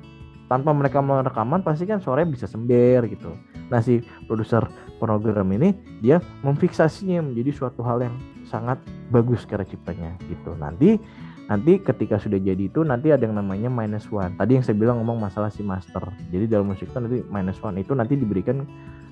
tanpa 0.48 0.72
mereka 0.72 1.04
melakukan 1.04 1.28
rekaman 1.28 1.60
pasti 1.60 1.84
kan 1.84 2.00
suaranya 2.00 2.32
bisa 2.32 2.48
sember 2.48 3.04
gitu. 3.06 3.36
Nah 3.68 3.84
si 3.84 4.00
produser 4.24 4.64
program 4.96 5.52
ini 5.52 5.76
dia 6.00 6.18
memfiksasinya 6.42 7.20
menjadi 7.22 7.52
suatu 7.52 7.84
hal 7.84 8.02
yang 8.02 8.16
sangat 8.48 8.80
bagus 9.12 9.44
karya 9.44 9.68
ciptanya 9.68 10.16
gitu. 10.26 10.56
Nanti 10.56 10.96
nanti 11.48 11.80
ketika 11.80 12.20
sudah 12.20 12.36
jadi 12.40 12.68
itu 12.68 12.84
nanti 12.84 13.12
ada 13.12 13.24
yang 13.24 13.36
namanya 13.36 13.68
minus 13.68 14.08
one. 14.08 14.32
Tadi 14.40 14.56
yang 14.56 14.64
saya 14.64 14.76
bilang 14.76 15.04
ngomong 15.04 15.20
masalah 15.20 15.52
si 15.52 15.60
master. 15.60 16.02
Jadi 16.32 16.48
dalam 16.48 16.72
musik 16.72 16.88
itu 16.88 16.96
nanti 16.96 17.20
minus 17.28 17.60
one 17.60 17.76
itu 17.80 17.92
nanti 17.92 18.16
diberikan 18.16 18.64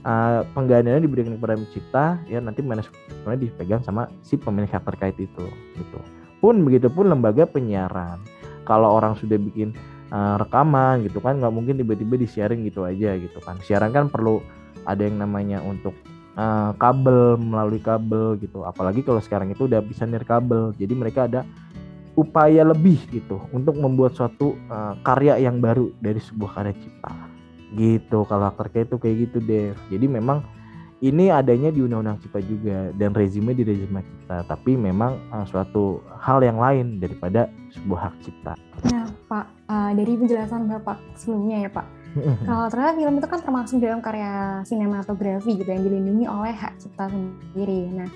uh, 0.08 0.40
penggandaannya 0.56 1.04
diberikan 1.04 1.36
kepada 1.36 1.60
pencipta 1.60 2.04
ya 2.28 2.40
nanti 2.40 2.64
minus 2.64 2.88
one 3.28 3.36
dipegang 3.36 3.84
sama 3.84 4.08
si 4.24 4.40
pemilik 4.40 4.72
hak 4.72 4.88
terkait 4.88 5.16
itu 5.20 5.44
gitu. 5.76 6.00
Pun 6.40 6.64
begitu 6.64 6.88
pun 6.88 7.12
lembaga 7.12 7.44
penyiaran. 7.44 8.24
Kalau 8.66 8.98
orang 8.98 9.14
sudah 9.14 9.38
bikin 9.38 9.72
uh, 10.10 10.36
rekaman 10.38 11.06
gitu 11.06 11.18
kan 11.18 11.38
nggak 11.38 11.54
mungkin 11.54 11.78
tiba-tiba 11.78 12.14
disiarin 12.20 12.62
gitu 12.66 12.86
aja 12.86 13.14
gitu 13.16 13.38
kan. 13.42 13.58
Siaran 13.62 13.90
kan 13.90 14.06
perlu 14.10 14.42
ada 14.86 15.02
yang 15.02 15.18
namanya 15.18 15.62
untuk 15.64 15.94
uh, 16.38 16.72
kabel 16.78 17.40
melalui 17.40 17.82
kabel 17.82 18.38
gitu. 18.38 18.62
Apalagi 18.62 19.02
kalau 19.02 19.18
sekarang 19.22 19.50
itu 19.50 19.66
udah 19.66 19.82
bisa 19.82 20.06
nirkabel 20.06 20.74
jadi 20.76 20.94
mereka 20.94 21.26
ada 21.26 21.42
upaya 22.16 22.64
lebih 22.64 22.96
gitu 23.12 23.44
untuk 23.52 23.76
membuat 23.76 24.16
suatu 24.16 24.56
uh, 24.72 24.96
karya 25.04 25.36
yang 25.36 25.60
baru 25.60 25.92
dari 26.00 26.20
sebuah 26.22 26.62
karya 26.62 26.74
cipta. 26.76 27.12
Gitu 27.76 28.18
kalau 28.30 28.48
terkait 28.54 28.86
itu 28.88 28.96
kayak 28.96 29.16
gitu 29.28 29.38
deh 29.42 29.74
jadi 29.90 30.06
memang 30.06 30.40
ini 31.04 31.28
adanya 31.28 31.68
di 31.68 31.84
undang-undang 31.84 32.16
cipta 32.24 32.40
juga 32.40 32.88
dan 32.96 33.12
rezimnya 33.12 33.52
di 33.52 33.68
rezim 33.68 34.00
kita 34.00 34.48
tapi 34.48 34.80
memang 34.80 35.20
uh, 35.28 35.44
suatu 35.44 36.00
hal 36.16 36.40
yang 36.40 36.56
lain 36.56 36.96
daripada 37.02 37.52
sebuah 37.74 38.08
hak 38.08 38.14
cipta. 38.24 38.54
Nah 38.88 39.15
pak 39.26 39.46
uh, 39.66 39.90
dari 39.92 40.12
penjelasan 40.14 40.70
bapak 40.70 40.98
sebelumnya 41.18 41.66
ya 41.66 41.70
pak 41.70 41.86
kalau 42.48 42.66
ternyata 42.72 42.92
film 42.96 43.14
itu 43.20 43.28
kan 43.28 43.40
termasuk 43.44 43.76
dalam 43.76 44.00
karya 44.00 44.64
sinematografi 44.64 45.50
gitu 45.60 45.68
yang 45.68 45.84
dilindungi 45.84 46.24
oleh 46.24 46.54
hak 46.54 46.80
cipta 46.80 47.12
sendiri. 47.12 47.92
Nah, 47.92 48.10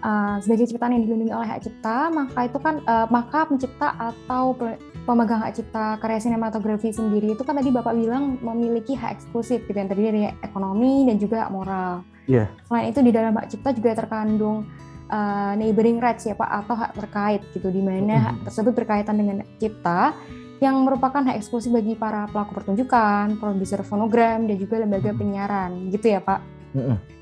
uh, 0.00 0.36
sebagai 0.40 0.66
ciptaan 0.72 0.96
yang 0.96 1.04
dilindungi 1.04 1.34
oleh 1.36 1.48
hak 1.48 1.60
cipta, 1.68 2.08
maka 2.08 2.48
itu 2.48 2.58
kan 2.60 2.80
uh, 2.88 3.06
maka 3.12 3.44
pencipta 3.44 3.92
atau 3.92 4.56
pemegang 5.04 5.40
hak 5.44 5.52
cipta 5.52 6.00
karya 6.00 6.18
sinematografi 6.18 6.90
sendiri 6.90 7.36
itu 7.36 7.42
kan 7.44 7.60
tadi 7.60 7.70
bapak 7.70 7.92
bilang 7.94 8.40
memiliki 8.40 8.96
hak 8.96 9.20
eksklusif 9.20 9.62
gitu 9.68 9.76
yang 9.76 9.90
terdiri 9.90 10.08
dari 10.12 10.24
ekonomi 10.40 11.04
dan 11.04 11.16
juga 11.20 11.46
moral. 11.52 12.02
Yeah. 12.26 12.50
Selain 12.66 12.90
itu 12.90 13.00
di 13.04 13.12
dalam 13.14 13.36
hak 13.38 13.52
cipta 13.52 13.70
juga 13.76 13.94
terkandung 13.94 14.66
uh, 15.10 15.52
neighboring 15.58 15.98
rights 15.98 16.26
ya 16.26 16.34
pak 16.34 16.50
atau 16.64 16.74
hak 16.74 16.92
terkait 16.94 17.42
gitu 17.54 17.68
di 17.70 17.82
mana 17.82 18.32
hak 18.32 18.36
tersebut 18.50 18.72
berkaitan 18.74 19.16
dengan 19.18 19.42
cipta 19.58 20.14
yang 20.56 20.80
merupakan 20.88 21.20
hak 21.20 21.36
eksklusif 21.36 21.68
bagi 21.68 21.92
para 22.00 22.24
pelaku 22.32 22.56
pertunjukan, 22.56 23.36
produser 23.36 23.84
fonogram, 23.84 24.48
dan 24.48 24.56
juga 24.56 24.80
lembaga 24.80 25.12
penyiaran, 25.12 25.92
gitu 25.92 26.16
ya 26.16 26.20
Pak? 26.24 26.40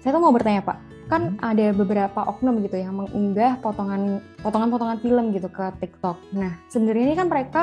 Saya 0.03 0.15
tuh 0.15 0.23
mau 0.23 0.31
bertanya 0.31 0.63
Pak, 0.63 0.79
kan 1.11 1.35
ada 1.43 1.75
beberapa 1.75 2.31
oknum 2.31 2.63
gitu 2.63 2.79
yang 2.79 2.95
mengunggah 2.95 3.59
potongan 3.59 4.23
potongan-potongan 4.39 4.99
film 5.03 5.35
gitu 5.35 5.51
ke 5.51 5.67
TikTok. 5.83 6.19
Nah, 6.31 6.55
sebenarnya 6.71 7.05
ini 7.11 7.15
kan 7.19 7.27
mereka 7.27 7.63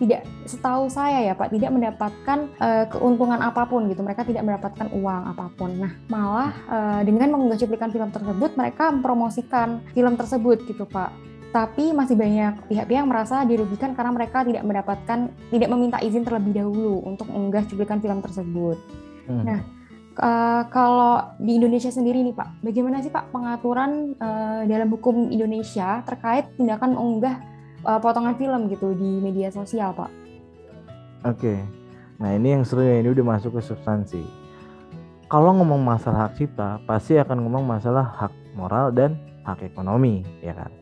tidak 0.00 0.24
setahu 0.48 0.88
saya 0.88 1.28
ya 1.28 1.32
Pak 1.36 1.52
tidak 1.52 1.70
mendapatkan 1.76 2.48
uh, 2.56 2.88
keuntungan 2.88 3.36
apa 3.36 3.68
pun 3.68 3.84
gitu 3.92 4.00
mereka 4.00 4.24
tidak 4.24 4.42
mendapatkan 4.48 4.88
uang 4.96 5.22
apa 5.36 5.52
pun 5.54 5.76
nah 5.76 5.92
malah 6.08 6.50
uh, 6.72 7.00
dengan 7.04 7.36
mengunggah 7.36 7.60
cuplikan 7.60 7.92
film 7.92 8.08
tersebut 8.08 8.56
mereka 8.56 8.88
mempromosikan 8.88 9.84
film 9.92 10.16
tersebut 10.16 10.64
gitu 10.64 10.88
Pak 10.88 11.30
tapi 11.50 11.90
masih 11.90 12.14
banyak 12.14 12.70
pihak-pihak 12.70 13.02
yang 13.02 13.10
merasa 13.10 13.42
dirugikan 13.42 13.92
karena 13.92 14.14
mereka 14.14 14.46
tidak 14.46 14.62
mendapatkan 14.62 15.34
tidak 15.50 15.68
meminta 15.68 15.98
izin 15.98 16.22
terlebih 16.22 16.62
dahulu 16.62 17.02
untuk 17.02 17.26
mengunggah 17.26 17.66
cuplikan 17.66 17.98
film 17.98 18.22
tersebut. 18.22 18.78
Hmm. 19.26 19.42
Nah, 19.42 19.60
uh, 20.22 20.62
kalau 20.70 21.34
di 21.42 21.58
Indonesia 21.58 21.90
sendiri 21.90 22.22
nih 22.22 22.38
Pak, 22.38 22.62
bagaimana 22.62 23.02
sih 23.02 23.10
Pak 23.10 23.34
pengaturan 23.34 24.14
uh, 24.22 24.62
dalam 24.62 24.94
hukum 24.94 25.26
Indonesia 25.26 26.06
terkait 26.06 26.54
tindakan 26.54 26.94
mengunggah 26.94 27.49
uh, 27.84 27.98
potongan 28.00 28.36
film 28.36 28.68
gitu 28.68 28.92
di 28.96 29.20
media 29.20 29.48
sosial 29.52 29.92
Pak? 29.94 30.10
Oke, 31.28 31.52
okay. 31.52 31.58
nah 32.16 32.32
ini 32.32 32.56
yang 32.56 32.64
seru 32.64 32.80
ya 32.80 32.96
ini 33.00 33.12
udah 33.12 33.36
masuk 33.36 33.56
ke 33.56 33.60
substansi. 33.60 34.24
Kalau 35.30 35.54
ngomong 35.54 35.84
masalah 35.84 36.26
hak 36.26 36.40
cipta, 36.40 36.80
pasti 36.88 37.14
akan 37.20 37.44
ngomong 37.44 37.62
masalah 37.62 38.08
hak 38.18 38.32
moral 38.56 38.90
dan 38.90 39.14
hak 39.44 39.62
ekonomi, 39.62 40.24
ya 40.42 40.56
kan? 40.56 40.72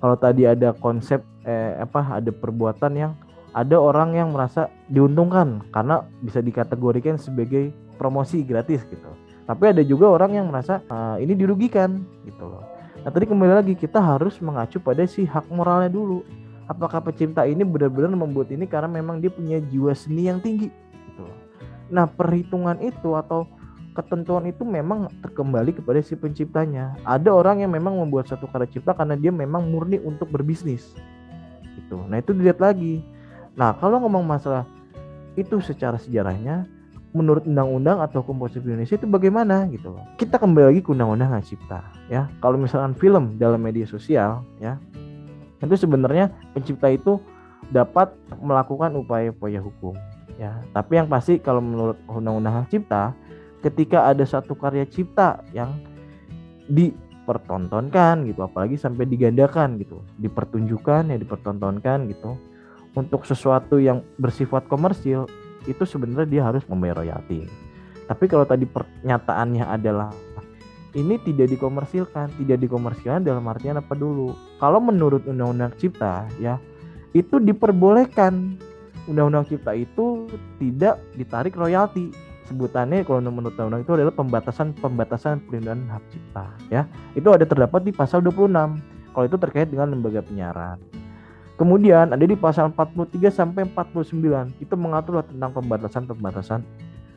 kalau 0.00 0.16
tadi 0.16 0.48
ada 0.48 0.72
konsep 0.72 1.20
eh, 1.44 1.76
apa 1.76 2.18
ada 2.18 2.32
perbuatan 2.32 2.92
yang 2.96 3.12
ada 3.52 3.76
orang 3.76 4.16
yang 4.16 4.32
merasa 4.32 4.72
diuntungkan 4.88 5.60
karena 5.70 6.08
bisa 6.24 6.40
dikategorikan 6.40 7.20
sebagai 7.20 7.70
promosi 8.00 8.40
gratis 8.40 8.82
gitu. 8.88 9.12
Tapi 9.44 9.76
ada 9.76 9.82
juga 9.82 10.06
orang 10.06 10.38
yang 10.38 10.46
merasa 10.46 10.78
uh, 10.86 11.18
ini 11.18 11.34
dirugikan 11.34 12.06
gitu 12.22 12.46
loh. 12.46 12.62
Nah 13.00 13.10
tadi 13.10 13.24
kembali 13.24 13.52
lagi 13.64 13.72
kita 13.72 13.96
harus 13.96 14.36
mengacu 14.44 14.76
pada 14.76 15.08
si 15.08 15.24
hak 15.24 15.48
moralnya 15.48 15.88
dulu. 15.88 16.20
Apakah 16.68 17.00
pecinta 17.02 17.48
ini 17.48 17.64
benar-benar 17.66 18.12
membuat 18.12 18.52
ini 18.52 18.68
karena 18.68 18.86
memang 18.86 19.18
dia 19.18 19.32
punya 19.32 19.58
jiwa 19.58 19.90
seni 19.96 20.28
yang 20.28 20.38
tinggi 20.38 20.70
gitu. 21.08 21.24
Nah 21.88 22.06
perhitungan 22.06 22.78
itu 22.78 23.16
atau 23.16 23.48
ketentuan 23.96 24.46
itu 24.46 24.62
memang 24.62 25.10
terkembali 25.24 25.74
kepada 25.80 25.98
si 26.04 26.14
penciptanya. 26.14 26.94
Ada 27.02 27.32
orang 27.34 27.64
yang 27.66 27.72
memang 27.74 27.98
membuat 27.98 28.30
satu 28.30 28.46
karya 28.46 28.70
cipta 28.70 28.94
karena 28.94 29.18
dia 29.18 29.34
memang 29.34 29.66
murni 29.66 29.98
untuk 29.98 30.30
berbisnis. 30.30 30.94
Gitu. 31.74 31.98
Nah, 32.06 32.22
itu 32.22 32.30
dilihat 32.30 32.62
lagi. 32.62 33.02
Nah, 33.58 33.74
kalau 33.76 33.98
ngomong 33.98 34.22
masalah 34.22 34.62
itu 35.34 35.58
secara 35.58 35.98
sejarahnya 35.98 36.66
menurut 37.10 37.42
undang-undang 37.42 37.98
atau 37.98 38.22
hukum 38.22 38.46
positif 38.46 38.70
Indonesia 38.70 38.94
itu 38.94 39.06
bagaimana 39.10 39.66
gitu 39.74 39.98
Kita 40.14 40.38
kembali 40.38 40.70
lagi 40.70 40.80
ke 40.82 40.94
undang-undang 40.94 41.34
hak 41.34 41.42
cipta 41.42 41.82
ya. 42.06 42.30
Kalau 42.38 42.54
misalkan 42.54 42.94
film 42.94 43.34
dalam 43.34 43.58
media 43.58 43.82
sosial 43.82 44.46
ya, 44.62 44.78
itu 45.58 45.74
sebenarnya 45.74 46.30
pencipta 46.54 46.86
itu 46.86 47.18
dapat 47.74 48.14
melakukan 48.38 48.94
upaya-upaya 48.94 49.58
hukum 49.58 49.98
ya. 50.38 50.62
Tapi 50.70 51.02
yang 51.02 51.10
pasti 51.10 51.42
kalau 51.42 51.58
menurut 51.58 51.98
undang-undang 52.06 52.62
hak 52.62 52.70
cipta 52.70 53.10
ketika 53.60 54.08
ada 54.08 54.22
satu 54.24 54.56
karya 54.56 54.86
cipta 54.86 55.42
yang 55.50 55.82
dipertontonkan 56.70 58.24
gitu 58.30 58.46
apalagi 58.46 58.78
sampai 58.78 59.04
digandakan 59.04 59.76
gitu 59.82 60.00
dipertunjukkan 60.22 61.10
ya 61.12 61.18
dipertontonkan 61.18 62.08
gitu 62.08 62.38
untuk 62.94 63.22
sesuatu 63.26 63.78
yang 63.78 64.02
bersifat 64.18 64.66
komersil 64.66 65.26
itu 65.68 65.82
sebenarnya 65.84 66.28
dia 66.28 66.42
harus 66.46 66.64
membayar 66.68 67.02
royalti. 67.02 67.44
Tapi 68.08 68.24
kalau 68.26 68.42
tadi 68.48 68.66
pernyataannya 68.66 69.64
adalah 69.66 70.10
ini 70.90 71.22
tidak 71.22 71.54
dikomersilkan 71.54 72.34
tidak 72.34 72.58
dikomersilkan 72.58 73.22
dalam 73.22 73.46
artian 73.46 73.78
apa 73.78 73.94
dulu? 73.94 74.34
Kalau 74.58 74.82
menurut 74.82 75.22
undang-undang 75.26 75.70
cipta 75.78 76.26
ya 76.42 76.58
itu 77.14 77.38
diperbolehkan. 77.38 78.58
Undang-undang 79.08 79.46
cipta 79.46 79.74
itu 79.74 80.26
tidak 80.58 80.98
ditarik 81.14 81.54
royalti. 81.54 82.10
Sebutannya 82.50 83.06
kalau 83.06 83.22
menurut 83.22 83.54
undang-undang 83.54 83.86
itu 83.86 83.92
adalah 83.94 84.14
pembatasan 84.14 84.74
pembatasan 84.74 85.38
pelindungan 85.46 85.86
hak 85.94 86.02
cipta 86.10 86.46
ya. 86.70 86.82
Itu 87.14 87.30
ada 87.30 87.46
terdapat 87.46 87.86
di 87.86 87.94
pasal 87.94 88.18
26 88.26 88.50
kalau 89.14 89.24
itu 89.26 89.38
terkait 89.38 89.70
dengan 89.70 89.94
lembaga 89.94 90.22
penyiaran 90.22 90.99
kemudian 91.60 92.16
ada 92.16 92.24
di 92.24 92.32
pasal 92.32 92.72
43 92.72 93.20
sampai 93.28 93.68
49 93.68 94.64
itu 94.64 94.74
mengatur 94.80 95.20
tentang 95.28 95.52
pembatasan 95.52 96.08
pembatasan 96.08 96.60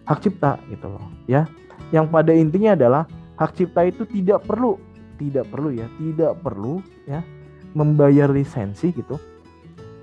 hak 0.04 0.20
cipta 0.20 0.60
gitu 0.68 0.92
loh 0.92 1.08
ya 1.32 1.48
yang 1.96 2.12
pada 2.12 2.36
intinya 2.36 2.76
adalah 2.76 3.08
hak 3.40 3.56
cipta 3.56 3.88
itu 3.88 4.04
tidak 4.04 4.44
perlu 4.44 4.76
tidak 5.16 5.48
perlu 5.48 5.72
ya 5.72 5.88
tidak 5.96 6.36
perlu 6.44 6.84
ya 7.08 7.24
membayar 7.72 8.28
lisensi 8.28 8.92
gitu 8.92 9.16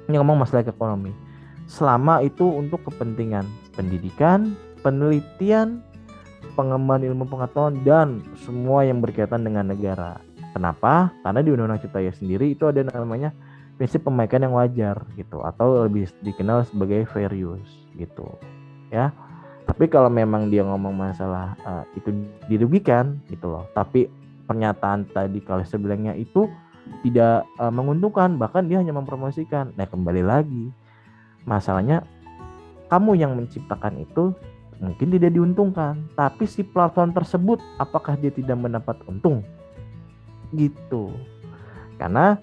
ini 0.08 0.16
ngomong 0.16 0.40
masalah 0.48 0.64
ekonomi 0.64 1.12
selama 1.68 2.24
itu 2.24 2.48
untuk 2.48 2.80
kepentingan 2.88 3.44
pendidikan 3.76 4.56
penelitian, 4.80 5.84
pengembangan 6.56 7.04
ilmu 7.12 7.24
pengetahuan 7.28 7.76
dan 7.84 8.24
semua 8.42 8.84
yang 8.84 8.98
berkaitan 9.04 9.44
dengan 9.44 9.70
negara. 9.70 10.18
Kenapa? 10.50 11.14
Karena 11.22 11.40
di 11.44 11.54
Undang-Undang 11.54 11.82
Cipta 11.86 12.02
Kerja 12.02 12.12
sendiri 12.16 12.50
itu 12.50 12.66
ada 12.66 12.82
namanya 12.82 13.30
prinsip 13.80 14.04
pemakaian 14.04 14.44
yang 14.44 14.52
wajar 14.52 15.00
gitu 15.16 15.40
atau 15.40 15.88
lebih 15.88 16.04
dikenal 16.20 16.68
sebagai 16.68 17.08
fair 17.08 17.32
use 17.32 17.88
gitu. 17.96 18.28
Ya. 18.92 19.08
Tapi 19.64 19.88
kalau 19.88 20.12
memang 20.12 20.52
dia 20.52 20.60
ngomong 20.60 20.92
masalah 20.92 21.56
uh, 21.64 21.88
itu 21.96 22.12
dirugikan 22.44 23.16
gitu 23.32 23.48
loh. 23.48 23.64
Tapi 23.72 24.04
pernyataan 24.44 25.08
tadi 25.08 25.40
kalau 25.40 25.64
sebelumnya 25.64 26.12
itu 26.12 26.44
tidak 27.00 27.48
uh, 27.56 27.72
menguntungkan 27.72 28.36
bahkan 28.36 28.68
dia 28.68 28.84
hanya 28.84 28.92
mempromosikan. 28.92 29.72
Nah, 29.72 29.88
kembali 29.88 30.28
lagi 30.28 30.68
masalahnya 31.48 32.04
kamu 32.92 33.16
yang 33.16 33.32
menciptakan 33.32 33.96
itu 33.96 34.36
mungkin 34.76 35.08
tidak 35.08 35.32
diuntungkan 35.32 36.04
tapi 36.20 36.44
si 36.44 36.60
platform 36.60 37.16
tersebut 37.16 37.60
apakah 37.80 38.16
dia 38.16 38.28
tidak 38.28 38.60
mendapat 38.60 38.96
untung 39.08 39.40
gitu 40.52 41.12
karena 42.00 42.40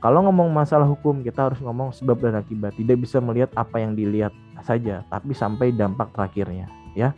kalau 0.00 0.24
ngomong 0.24 0.48
masalah 0.48 0.88
hukum 0.88 1.20
kita 1.20 1.52
harus 1.52 1.60
ngomong 1.60 1.92
sebab 1.92 2.24
dan 2.24 2.40
akibat. 2.40 2.72
Tidak 2.76 2.96
bisa 2.96 3.20
melihat 3.20 3.52
apa 3.52 3.80
yang 3.80 3.92
dilihat 3.92 4.32
saja 4.64 5.04
tapi 5.12 5.36
sampai 5.36 5.72
dampak 5.76 6.08
terakhirnya 6.16 6.68
ya. 6.96 7.12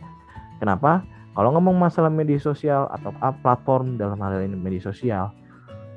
Kenapa? 0.59 1.03
Kalau 1.33 1.49
ngomong 1.57 1.79
masalah 1.81 2.13
media 2.13 2.37
sosial 2.37 2.85
atau 2.93 3.09
platform 3.41 3.97
dalam 3.97 4.21
hal 4.21 4.43
ini 4.45 4.53
media 4.53 4.83
sosial 4.83 5.33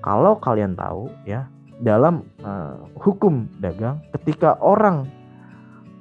kalau 0.00 0.38
kalian 0.38 0.78
tahu 0.78 1.10
ya 1.28 1.50
dalam 1.82 2.24
uh, 2.40 2.78
hukum 2.96 3.50
dagang 3.60 4.00
ketika 4.16 4.56
orang 4.64 5.04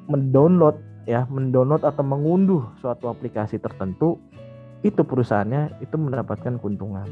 mendownload 0.08 0.78
ya 1.10 1.26
mendownload 1.28 1.82
atau 1.84 2.06
mengunduh 2.06 2.64
suatu 2.80 3.12
aplikasi 3.12 3.60
tertentu 3.60 4.22
itu 4.86 5.02
perusahaannya 5.02 5.82
itu 5.82 5.98
mendapatkan 5.98 6.62
keuntungan 6.62 7.10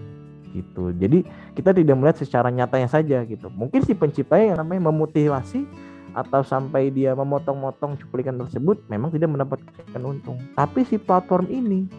gitu. 0.53 0.93
Jadi 0.93 1.25
kita 1.57 1.73
tidak 1.73 1.95
melihat 1.97 2.17
secara 2.21 2.53
nyatanya 2.53 2.87
saja 2.87 3.25
gitu. 3.25 3.49
Mungkin 3.49 3.81
si 3.83 3.97
penciptanya 3.97 4.53
yang 4.55 4.59
namanya 4.61 4.93
memotivasi 4.93 5.65
atau 6.13 6.45
sampai 6.45 6.93
dia 6.93 7.17
memotong-motong 7.17 7.97
cuplikan 7.97 8.37
tersebut 8.37 8.85
memang 8.87 9.09
tidak 9.09 9.33
mendapatkan 9.33 10.01
untung. 10.05 10.37
Tapi 10.53 10.85
si 10.85 11.01
platform 11.01 11.49
ini 11.49 11.89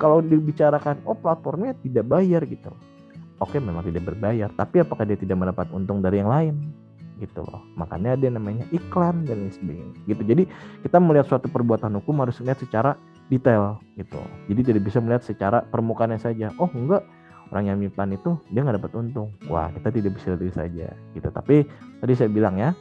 kalau 0.00 0.24
dibicarakan 0.24 1.04
oh 1.04 1.14
platformnya 1.14 1.76
tidak 1.84 2.08
bayar 2.08 2.42
gitu. 2.48 2.72
Oke 3.38 3.62
memang 3.62 3.86
tidak 3.86 4.02
berbayar, 4.02 4.50
tapi 4.50 4.82
apakah 4.82 5.06
dia 5.06 5.14
tidak 5.14 5.38
mendapat 5.38 5.70
untung 5.70 6.02
dari 6.02 6.18
yang 6.18 6.32
lain? 6.32 6.58
gitu 7.18 7.42
loh 7.42 7.62
makanya 7.74 8.14
ada 8.14 8.26
namanya 8.30 8.64
iklan 8.70 9.26
dan 9.26 9.46
lain 9.46 9.52
sebagainya 9.52 9.94
gitu 10.06 10.22
jadi 10.22 10.42
kita 10.86 10.98
melihat 11.02 11.26
suatu 11.26 11.50
perbuatan 11.50 11.98
hukum 11.98 12.22
harus 12.22 12.38
melihat 12.38 12.62
secara 12.62 12.90
detail 13.26 13.82
gitu 13.98 14.22
jadi 14.46 14.60
tidak 14.72 14.82
bisa 14.86 14.98
melihat 15.02 15.22
secara 15.26 15.66
permukaannya 15.68 16.18
saja 16.22 16.54
oh 16.62 16.70
enggak 16.70 17.02
orang 17.52 17.64
yang 17.72 17.76
nyiptain 17.80 18.12
itu 18.14 18.36
dia 18.52 18.60
nggak 18.64 18.76
dapat 18.80 18.92
untung 18.96 19.28
wah 19.48 19.68
kita 19.72 19.88
tidak 19.92 20.12
bisa 20.16 20.36
lihat 20.36 20.54
saja 20.56 20.88
gitu 21.16 21.28
tapi 21.32 21.64
tadi 22.00 22.12
saya 22.16 22.28
bilang 22.28 22.56
ya 22.60 22.72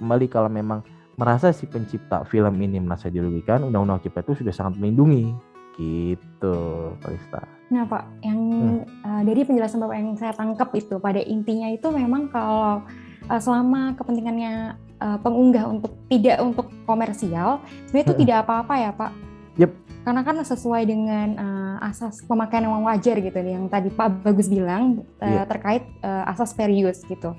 kembali 0.00 0.26
kalau 0.32 0.48
memang 0.48 0.80
merasa 1.20 1.52
si 1.52 1.68
pencipta 1.68 2.24
film 2.24 2.56
ini 2.56 2.80
merasa 2.80 3.12
dirugikan 3.12 3.68
undang-undang 3.68 4.00
cipta 4.00 4.24
itu 4.24 4.40
sudah 4.40 4.54
sangat 4.56 4.80
melindungi 4.80 5.36
gitu 5.80 6.56
Kalista. 7.00 7.44
Nah 7.70 7.86
Pak, 7.86 8.04
yang 8.26 8.40
hmm. 8.40 8.82
uh, 9.06 9.22
dari 9.22 9.40
penjelasan 9.46 9.80
Bapak 9.80 9.96
yang 9.96 10.18
saya 10.18 10.34
tangkap 10.34 10.68
itu 10.74 10.98
pada 10.98 11.22
intinya 11.22 11.70
itu 11.70 11.88
memang 11.88 12.28
kalau 12.28 12.82
uh, 13.30 13.40
selama 13.40 13.94
kepentingannya 13.94 14.74
uh, 14.98 15.18
pengunggah 15.22 15.70
untuk 15.70 15.92
tidak 16.10 16.42
untuk 16.42 16.66
komersial, 16.84 17.62
sebenarnya 17.88 18.06
itu 18.10 18.16
tidak 18.26 18.36
apa-apa 18.44 18.74
ya 18.76 18.90
Pak. 18.92 19.12
Yep. 19.60 19.89
Karena 20.00 20.24
kan 20.24 20.40
sesuai 20.40 20.82
dengan 20.88 21.28
uh, 21.36 21.76
asas 21.84 22.24
pemakaian 22.24 22.64
yang 22.64 22.84
wajar 22.84 23.20
gitu, 23.20 23.36
yang 23.36 23.68
tadi 23.68 23.92
Pak 23.92 24.24
Bagus 24.24 24.48
bilang 24.48 25.04
uh, 25.20 25.28
yep. 25.28 25.48
terkait 25.48 25.84
uh, 26.00 26.24
asas 26.32 26.56
fair 26.56 26.72
use 26.72 27.04
gitu. 27.04 27.36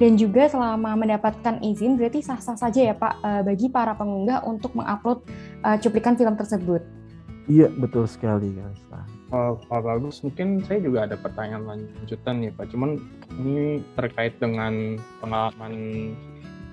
Dan 0.00 0.16
juga 0.16 0.48
selama 0.48 0.96
mendapatkan 0.96 1.60
izin 1.60 2.00
berarti 2.00 2.24
sah-sah 2.24 2.56
saja 2.56 2.80
ya 2.80 2.94
Pak 2.96 3.14
uh, 3.20 3.42
bagi 3.44 3.68
para 3.68 3.92
pengunggah 3.92 4.40
untuk 4.48 4.72
mengupload 4.72 5.20
uh, 5.60 5.76
cuplikan 5.76 6.16
film 6.16 6.32
tersebut. 6.32 6.80
Iya 7.46 7.68
betul 7.76 8.08
sekali 8.08 8.56
guys. 8.56 8.80
Oh, 9.34 9.58
Pak 9.58 9.82
Bagus, 9.82 10.22
mungkin 10.22 10.62
saya 10.62 10.78
juga 10.78 11.02
ada 11.02 11.18
pertanyaan 11.18 11.66
lanjutan 11.66 12.46
nih 12.46 12.54
Pak. 12.54 12.70
Cuman 12.70 12.96
ini 13.42 13.82
terkait 13.98 14.38
dengan 14.38 14.96
pengalaman 15.18 15.74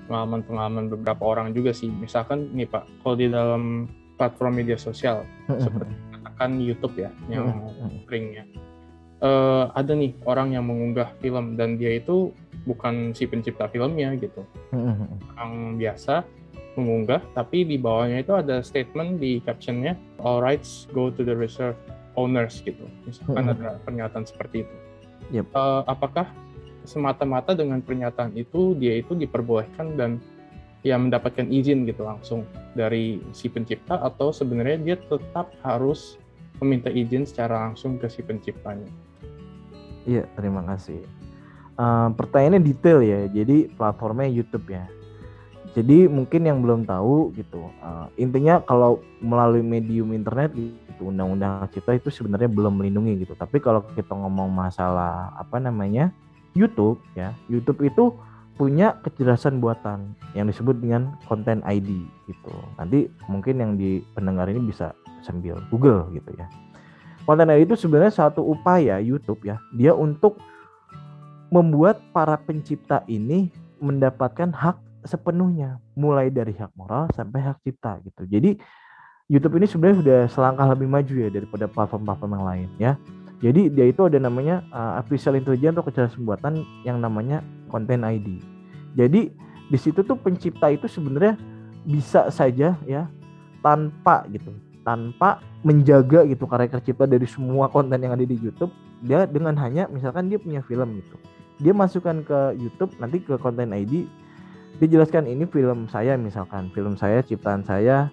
pengalaman-pengalaman 0.06 0.86
beberapa 0.94 1.24
orang 1.26 1.52
juga 1.58 1.74
sih. 1.74 1.90
Misalkan 1.90 2.54
nih 2.54 2.70
Pak, 2.70 2.86
kalau 3.02 3.16
di 3.18 3.28
dalam 3.28 3.90
platform 4.24 4.64
media 4.64 4.80
sosial 4.80 5.28
seperti 5.52 5.92
katakan 6.16 6.64
YouTube 6.64 6.96
ya, 6.96 7.12
yang 7.28 7.68
sering 8.08 8.40
ya, 8.40 8.44
uh, 9.20 9.68
ada 9.76 9.92
nih 9.92 10.16
orang 10.24 10.56
yang 10.56 10.64
mengunggah 10.64 11.12
film 11.20 11.60
dan 11.60 11.76
dia 11.76 12.00
itu 12.00 12.32
bukan 12.64 13.12
si 13.12 13.28
pencipta 13.28 13.68
filmnya 13.68 14.16
gitu, 14.16 14.48
orang 15.36 15.76
biasa 15.76 16.24
mengunggah, 16.80 17.22
tapi 17.38 17.68
di 17.68 17.78
bawahnya 17.78 18.24
itu 18.24 18.34
ada 18.34 18.64
statement 18.64 19.20
di 19.20 19.44
captionnya, 19.44 20.00
all 20.24 20.40
rights 20.40 20.88
go 20.96 21.12
to 21.12 21.22
the 21.22 21.36
reserve 21.36 21.76
owners 22.18 22.64
gitu. 22.66 22.88
Misalkan 23.06 23.52
ada 23.52 23.78
pernyataan 23.86 24.26
seperti 24.26 24.66
itu. 24.66 24.76
Yep. 25.38 25.54
Uh, 25.54 25.86
apakah 25.86 26.26
semata-mata 26.82 27.54
dengan 27.54 27.78
pernyataan 27.84 28.34
itu 28.34 28.74
dia 28.80 28.98
itu 28.98 29.14
diperbolehkan 29.14 30.00
dan 30.00 30.18
ya 30.84 31.00
mendapatkan 31.00 31.48
izin 31.48 31.88
gitu 31.88 32.04
langsung 32.04 32.44
dari 32.76 33.24
si 33.32 33.48
pencipta 33.48 34.04
atau 34.04 34.36
sebenarnya 34.36 34.78
dia 34.84 34.98
tetap 35.00 35.56
harus 35.64 36.20
meminta 36.60 36.92
izin 36.92 37.24
secara 37.24 37.72
langsung 37.72 37.96
ke 37.96 38.12
si 38.12 38.20
penciptanya? 38.20 38.88
Iya, 40.04 40.28
terima 40.36 40.64
kasih. 40.68 41.00
Uh, 41.80 42.12
pertanyaannya 42.14 42.62
detail 42.62 43.00
ya. 43.00 43.26
Jadi 43.32 43.72
platformnya 43.74 44.28
YouTube 44.28 44.68
ya. 44.70 44.86
Jadi 45.74 46.06
mungkin 46.06 46.46
yang 46.46 46.62
belum 46.62 46.86
tahu 46.86 47.34
gitu, 47.34 47.66
uh, 47.82 48.06
intinya 48.14 48.62
kalau 48.62 49.02
melalui 49.18 49.66
medium 49.66 50.14
internet 50.14 50.54
gitu, 50.54 51.10
undang-undang 51.10 51.66
cipta 51.74 51.98
itu 51.98 52.14
sebenarnya 52.14 52.46
belum 52.46 52.78
melindungi 52.78 53.26
gitu. 53.26 53.34
Tapi 53.34 53.58
kalau 53.58 53.82
kita 53.98 54.14
ngomong 54.14 54.54
masalah 54.54 55.34
apa 55.34 55.58
namanya 55.58 56.14
YouTube 56.54 57.02
ya, 57.18 57.34
YouTube 57.50 57.82
itu 57.90 58.14
punya 58.54 59.02
kecerdasan 59.02 59.58
buatan 59.58 60.14
yang 60.38 60.46
disebut 60.46 60.78
dengan 60.78 61.18
konten 61.26 61.66
ID 61.66 62.06
gitu. 62.30 62.54
Nanti 62.78 63.10
mungkin 63.26 63.56
yang 63.58 63.72
di 63.76 64.06
pendengar 64.14 64.46
ini 64.50 64.62
bisa 64.62 64.94
sambil 65.26 65.58
Google 65.74 66.10
gitu 66.14 66.32
ya. 66.38 66.46
Konten 67.26 67.50
ID 67.50 67.72
itu 67.72 67.88
sebenarnya 67.88 68.14
satu 68.14 68.44
upaya 68.46 69.00
YouTube 69.00 69.48
ya, 69.48 69.58
dia 69.74 69.96
untuk 69.96 70.38
membuat 71.50 72.02
para 72.12 72.36
pencipta 72.36 73.06
ini 73.06 73.50
mendapatkan 73.78 74.50
hak 74.52 74.78
sepenuhnya 75.04 75.78
mulai 75.94 76.32
dari 76.32 76.56
hak 76.56 76.72
moral 76.74 77.12
sampai 77.14 77.44
hak 77.44 77.60
cipta 77.64 78.00
gitu. 78.04 78.24
Jadi 78.28 78.58
YouTube 79.32 79.56
ini 79.60 79.68
sebenarnya 79.68 79.98
sudah 80.04 80.20
selangkah 80.32 80.68
lebih 80.68 80.88
maju 80.88 81.14
ya 81.16 81.30
daripada 81.32 81.66
platform-platform 81.68 82.32
yang 82.36 82.46
lain 82.46 82.70
ya. 82.80 82.94
Jadi 83.44 83.68
dia 83.76 83.92
itu 83.92 84.08
ada 84.08 84.16
namanya 84.24 84.64
uh, 84.72 85.04
artificial 85.04 85.36
intelligence 85.36 85.76
atau 85.76 85.84
kecerdasan 85.84 86.24
buatan 86.24 86.64
yang 86.88 87.04
namanya 87.04 87.44
content 87.68 88.08
ID. 88.08 88.40
Jadi 88.96 89.36
di 89.68 89.78
situ 89.78 90.00
tuh 90.00 90.16
pencipta 90.16 90.72
itu 90.72 90.88
sebenarnya 90.88 91.36
bisa 91.84 92.32
saja 92.32 92.80
ya 92.88 93.12
tanpa 93.60 94.24
gitu, 94.32 94.56
tanpa 94.88 95.44
menjaga 95.60 96.24
gitu 96.24 96.48
karya 96.48 96.72
tercipta 96.72 97.04
dari 97.04 97.28
semua 97.28 97.68
konten 97.68 98.00
yang 98.00 98.16
ada 98.16 98.24
di 98.24 98.40
YouTube, 98.40 98.72
dia 99.04 99.28
dengan 99.28 99.60
hanya 99.60 99.92
misalkan 99.92 100.32
dia 100.32 100.40
punya 100.40 100.64
film 100.64 101.04
gitu. 101.04 101.20
Dia 101.60 101.76
masukkan 101.76 102.24
ke 102.24 102.40
YouTube 102.56 102.96
nanti 103.04 103.20
ke 103.20 103.36
konten 103.36 103.76
ID 103.76 104.08
dijelaskan 104.82 105.30
ini 105.30 105.46
film 105.46 105.86
saya 105.86 106.18
misalkan 106.18 106.74
film 106.74 106.98
saya 106.98 107.22
ciptaan 107.22 107.62
saya 107.62 108.10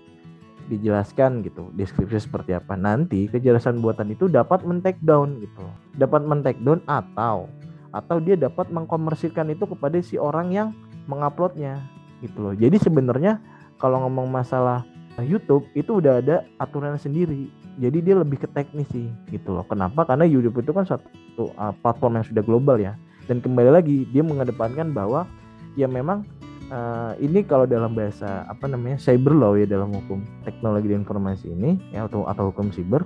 dijelaskan 0.71 1.43
gitu 1.43 1.75
deskripsi 1.75 2.23
seperti 2.23 2.55
apa. 2.55 2.79
Nanti 2.79 3.27
kejelasan 3.27 3.83
buatan 3.83 4.15
itu 4.15 4.31
dapat 4.31 4.63
men 4.63 4.79
down 5.03 5.43
gitu. 5.43 5.67
Dapat 5.99 6.23
men 6.23 6.47
down 6.47 6.79
atau 6.87 7.51
atau 7.91 8.17
dia 8.23 8.39
dapat 8.39 8.71
mengkomersilkan 8.71 9.51
itu 9.51 9.67
kepada 9.67 9.99
si 9.99 10.15
orang 10.15 10.55
yang 10.55 10.69
menguploadnya 11.11 11.83
gitu 12.23 12.39
loh. 12.39 12.55
Jadi 12.55 12.79
sebenarnya 12.79 13.43
kalau 13.83 14.07
ngomong 14.07 14.31
masalah 14.31 14.87
YouTube 15.19 15.67
itu 15.75 15.99
udah 15.99 16.23
ada 16.23 16.47
aturan 16.63 16.95
sendiri. 16.97 17.51
Jadi 17.81 17.99
dia 18.05 18.15
lebih 18.15 18.39
ke 18.45 18.49
teknis 18.51 18.87
sih 18.93 19.09
gitu 19.33 19.57
loh. 19.57 19.67
Kenapa? 19.67 20.07
Karena 20.07 20.29
YouTube 20.29 20.63
itu 20.63 20.71
kan 20.71 20.87
satu 20.87 21.51
uh, 21.57 21.75
platform 21.83 22.21
yang 22.21 22.27
sudah 22.27 22.43
global 22.45 22.77
ya. 22.79 22.95
Dan 23.27 23.43
kembali 23.43 23.71
lagi 23.73 24.07
dia 24.11 24.23
mengedepankan 24.23 24.95
bahwa 24.95 25.27
ya 25.75 25.87
memang 25.87 26.27
uh, 26.71 27.13
ini 27.21 27.45
kalau 27.45 27.67
dalam 27.69 27.93
bahasa 27.93 28.47
apa 28.47 28.71
namanya 28.71 28.97
cyber 28.97 29.35
law 29.35 29.53
ya 29.59 29.67
dalam 29.69 29.93
hukum 29.93 30.23
teknologi 30.47 30.89
dan 30.89 31.03
informasi 31.05 31.53
ini 31.53 31.77
ya 31.93 32.07
atau 32.07 32.25
atau 32.25 32.55
hukum 32.55 32.71
cyber 32.73 33.05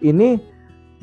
ini 0.00 0.40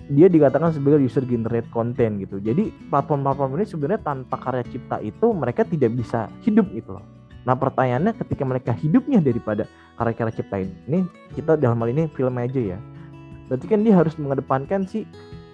dia 0.07 0.31
dikatakan 0.31 0.71
sebagai 0.71 1.03
user 1.03 1.27
generate 1.27 1.67
content 1.67 2.15
gitu. 2.23 2.39
Jadi 2.39 2.71
platform-platform 2.87 3.59
ini 3.59 3.65
sebenarnya 3.67 4.01
tanpa 4.07 4.39
karya 4.39 4.63
cipta 4.63 5.03
itu 5.03 5.35
mereka 5.35 5.67
tidak 5.67 5.91
bisa 5.99 6.31
hidup 6.47 6.71
gitu 6.71 6.95
loh. 6.95 7.03
Nah 7.43 7.55
pertanyaannya 7.59 8.15
ketika 8.15 8.43
mereka 8.47 8.71
hidupnya 8.71 9.19
daripada 9.19 9.67
karya-karya 9.99 10.33
cipta 10.39 10.63
ini, 10.63 11.03
kita 11.35 11.59
dalam 11.59 11.79
hal 11.83 11.91
ini 11.91 12.07
film 12.15 12.39
aja 12.39 12.75
ya. 12.75 12.79
Berarti 13.51 13.65
kan 13.67 13.79
dia 13.83 13.93
harus 13.95 14.15
mengedepankan 14.15 14.87
si 14.87 15.03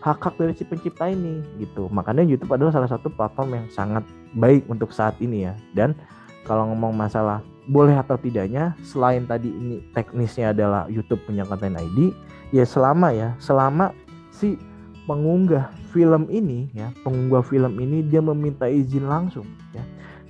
hak-hak 0.06 0.36
dari 0.38 0.54
si 0.54 0.66
pencipta 0.66 1.10
ini 1.10 1.42
gitu. 1.58 1.90
Makanya 1.90 2.22
YouTube 2.22 2.54
adalah 2.54 2.74
salah 2.74 2.90
satu 2.90 3.10
platform 3.10 3.58
yang 3.58 3.66
sangat 3.74 4.06
baik 4.38 4.66
untuk 4.70 4.94
saat 4.94 5.18
ini 5.18 5.50
ya. 5.50 5.54
Dan 5.74 5.98
kalau 6.44 6.72
ngomong 6.72 6.96
masalah 6.96 7.44
boleh 7.68 7.96
atau 7.96 8.20
tidaknya 8.20 8.76
selain 8.84 9.24
tadi 9.24 9.48
ini 9.48 9.80
teknisnya 9.96 10.52
adalah 10.52 10.88
YouTube 10.92 11.24
punya 11.24 11.48
konten 11.48 11.80
ID 11.80 12.12
ya 12.52 12.68
selama 12.68 13.16
ya 13.16 13.32
selama 13.40 13.96
si 14.36 14.60
pengunggah 15.08 15.72
film 15.96 16.28
ini 16.28 16.68
ya 16.76 16.92
pengunggah 17.08 17.44
film 17.44 17.80
ini 17.80 18.04
dia 18.04 18.20
meminta 18.20 18.68
izin 18.68 19.08
langsung 19.08 19.48
ya. 19.72 19.84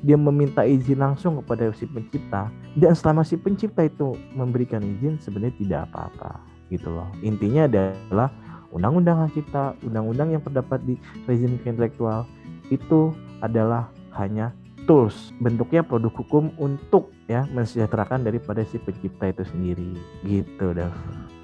Dia 0.03 0.19
meminta 0.19 0.67
izin 0.67 0.99
langsung 0.99 1.39
kepada 1.39 1.71
si 1.71 1.87
pencipta 1.87 2.51
dan 2.75 2.91
selama 2.91 3.23
si 3.23 3.39
pencipta 3.39 3.87
itu 3.87 4.19
memberikan 4.35 4.83
izin 4.83 5.15
sebenarnya 5.15 5.55
tidak 5.63 5.79
apa-apa 5.89 6.43
gitu 6.67 6.91
loh. 6.91 7.07
Intinya 7.23 7.71
adalah 7.71 8.27
undang-undang 8.75 9.23
hak 9.23 9.31
cipta 9.31 9.79
undang-undang 9.85 10.35
yang 10.35 10.43
terdapat 10.43 10.83
di 10.83 10.99
rezim 11.23 11.55
intelektual 11.63 12.27
itu 12.67 13.15
adalah 13.39 13.87
hanya 14.19 14.51
tools 14.83 15.31
bentuknya 15.39 15.81
produk 15.83 16.11
hukum 16.11 16.51
untuk 16.59 17.11
ya 17.31 17.47
mensejahterakan 17.51 18.23
daripada 18.27 18.61
si 18.67 18.79
pencipta 18.79 19.31
itu 19.31 19.43
sendiri 19.47 19.91
gitu 20.27 20.75
Dav. 20.75 20.93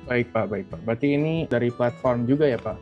Baik 0.09 0.33
Pak, 0.33 0.45
baik 0.49 0.65
Pak. 0.73 0.79
Berarti 0.83 1.07
ini 1.15 1.33
dari 1.45 1.69
platform 1.69 2.25
juga 2.25 2.49
ya 2.49 2.57
Pak? 2.57 2.77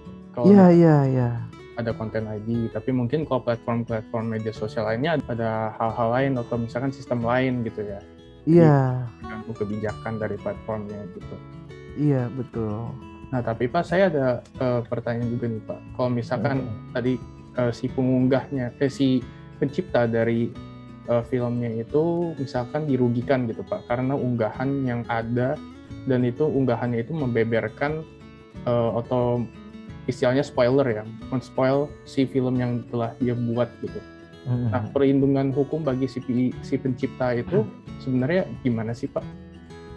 Iya 0.48 0.66
iya 0.72 0.98
iya. 1.10 1.30
Ada 1.78 1.94
konten 1.94 2.26
ID, 2.26 2.74
tapi 2.74 2.90
mungkin 2.90 3.22
kalau 3.30 3.46
platform-platform 3.46 4.34
media 4.34 4.50
sosial 4.50 4.90
lainnya 4.90 5.22
ada 5.30 5.78
hal-hal 5.78 6.10
lain 6.10 6.34
atau 6.42 6.58
misalkan 6.58 6.90
sistem 6.90 7.22
lain 7.22 7.62
gitu 7.62 7.86
ya? 7.86 8.02
Iya. 8.48 9.06
Ganggu 9.22 9.54
kebijakan 9.54 10.18
dari 10.18 10.40
platformnya 10.42 11.06
gitu. 11.14 11.36
Iya 11.98 12.32
betul. 12.34 12.96
Nah 13.30 13.42
tapi 13.44 13.68
Pak 13.68 13.84
saya 13.84 14.10
ada 14.10 14.42
uh, 14.64 14.82
pertanyaan 14.88 15.30
juga 15.30 15.46
nih 15.52 15.64
Pak. 15.68 15.80
Kalau 16.00 16.10
misalkan 16.10 16.58
hmm. 16.64 16.96
tadi 16.96 17.14
uh, 17.60 17.72
si 17.76 17.86
pengunggahnya, 17.92 18.74
eh 18.80 18.90
si 18.90 19.22
pencipta 19.58 20.06
dari 20.06 20.54
uh, 21.10 21.24
filmnya 21.26 21.82
itu 21.82 22.34
misalkan 22.38 22.86
dirugikan 22.86 23.50
gitu 23.50 23.66
Pak 23.66 23.90
karena 23.90 24.14
unggahan 24.14 24.86
yang 24.86 25.02
ada 25.10 25.58
dan 26.08 26.24
itu 26.24 26.48
unggahannya 26.48 27.04
itu 27.04 27.12
membeberkan 27.16 28.04
uh, 28.64 29.00
atau 29.04 29.44
istilahnya 30.08 30.42
spoiler 30.42 30.88
ya, 30.88 31.04
menspoil 31.30 31.92
si 32.08 32.24
film 32.24 32.58
yang 32.58 32.84
telah 32.88 33.12
dia 33.20 33.36
buat 33.36 33.68
gitu. 33.84 34.00
Hmm. 34.48 34.72
Nah, 34.72 34.88
perlindungan 34.96 35.52
hukum 35.52 35.84
bagi 35.84 36.08
si, 36.08 36.24
si 36.64 36.76
pencipta 36.80 37.36
itu 37.36 37.68
sebenarnya 38.00 38.48
gimana 38.64 38.96
sih 38.96 39.12
Pak? 39.12 39.24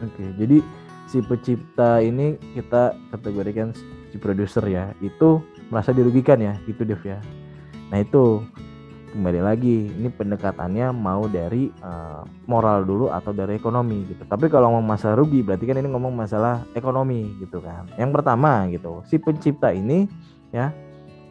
Oke, 0.02 0.26
jadi 0.34 0.58
si 1.06 1.22
pencipta 1.22 2.02
ini 2.02 2.34
kita 2.58 2.98
kategorikan 3.14 3.70
si 4.10 4.18
produser 4.18 4.66
ya, 4.66 4.90
itu 4.98 5.38
merasa 5.70 5.94
dirugikan 5.94 6.42
ya, 6.42 6.58
gitu 6.66 6.82
Dev 6.82 7.02
ya. 7.06 7.22
Nah 7.94 8.02
itu 8.02 8.42
kembali 9.10 9.40
lagi 9.42 9.90
ini 9.90 10.08
pendekatannya 10.08 10.94
mau 10.94 11.26
dari 11.26 11.66
uh, 11.82 12.22
moral 12.46 12.86
dulu 12.86 13.10
atau 13.10 13.34
dari 13.34 13.58
ekonomi 13.58 14.06
gitu. 14.06 14.22
Tapi 14.22 14.46
kalau 14.46 14.70
ngomong 14.70 14.94
masalah 14.94 15.18
rugi 15.18 15.42
berarti 15.42 15.66
kan 15.66 15.82
ini 15.82 15.90
ngomong 15.90 16.14
masalah 16.14 16.62
ekonomi 16.78 17.34
gitu 17.42 17.58
kan. 17.58 17.90
Yang 17.98 18.10
pertama 18.14 18.70
gitu 18.70 19.02
si 19.10 19.18
pencipta 19.18 19.74
ini 19.74 20.06
ya 20.54 20.70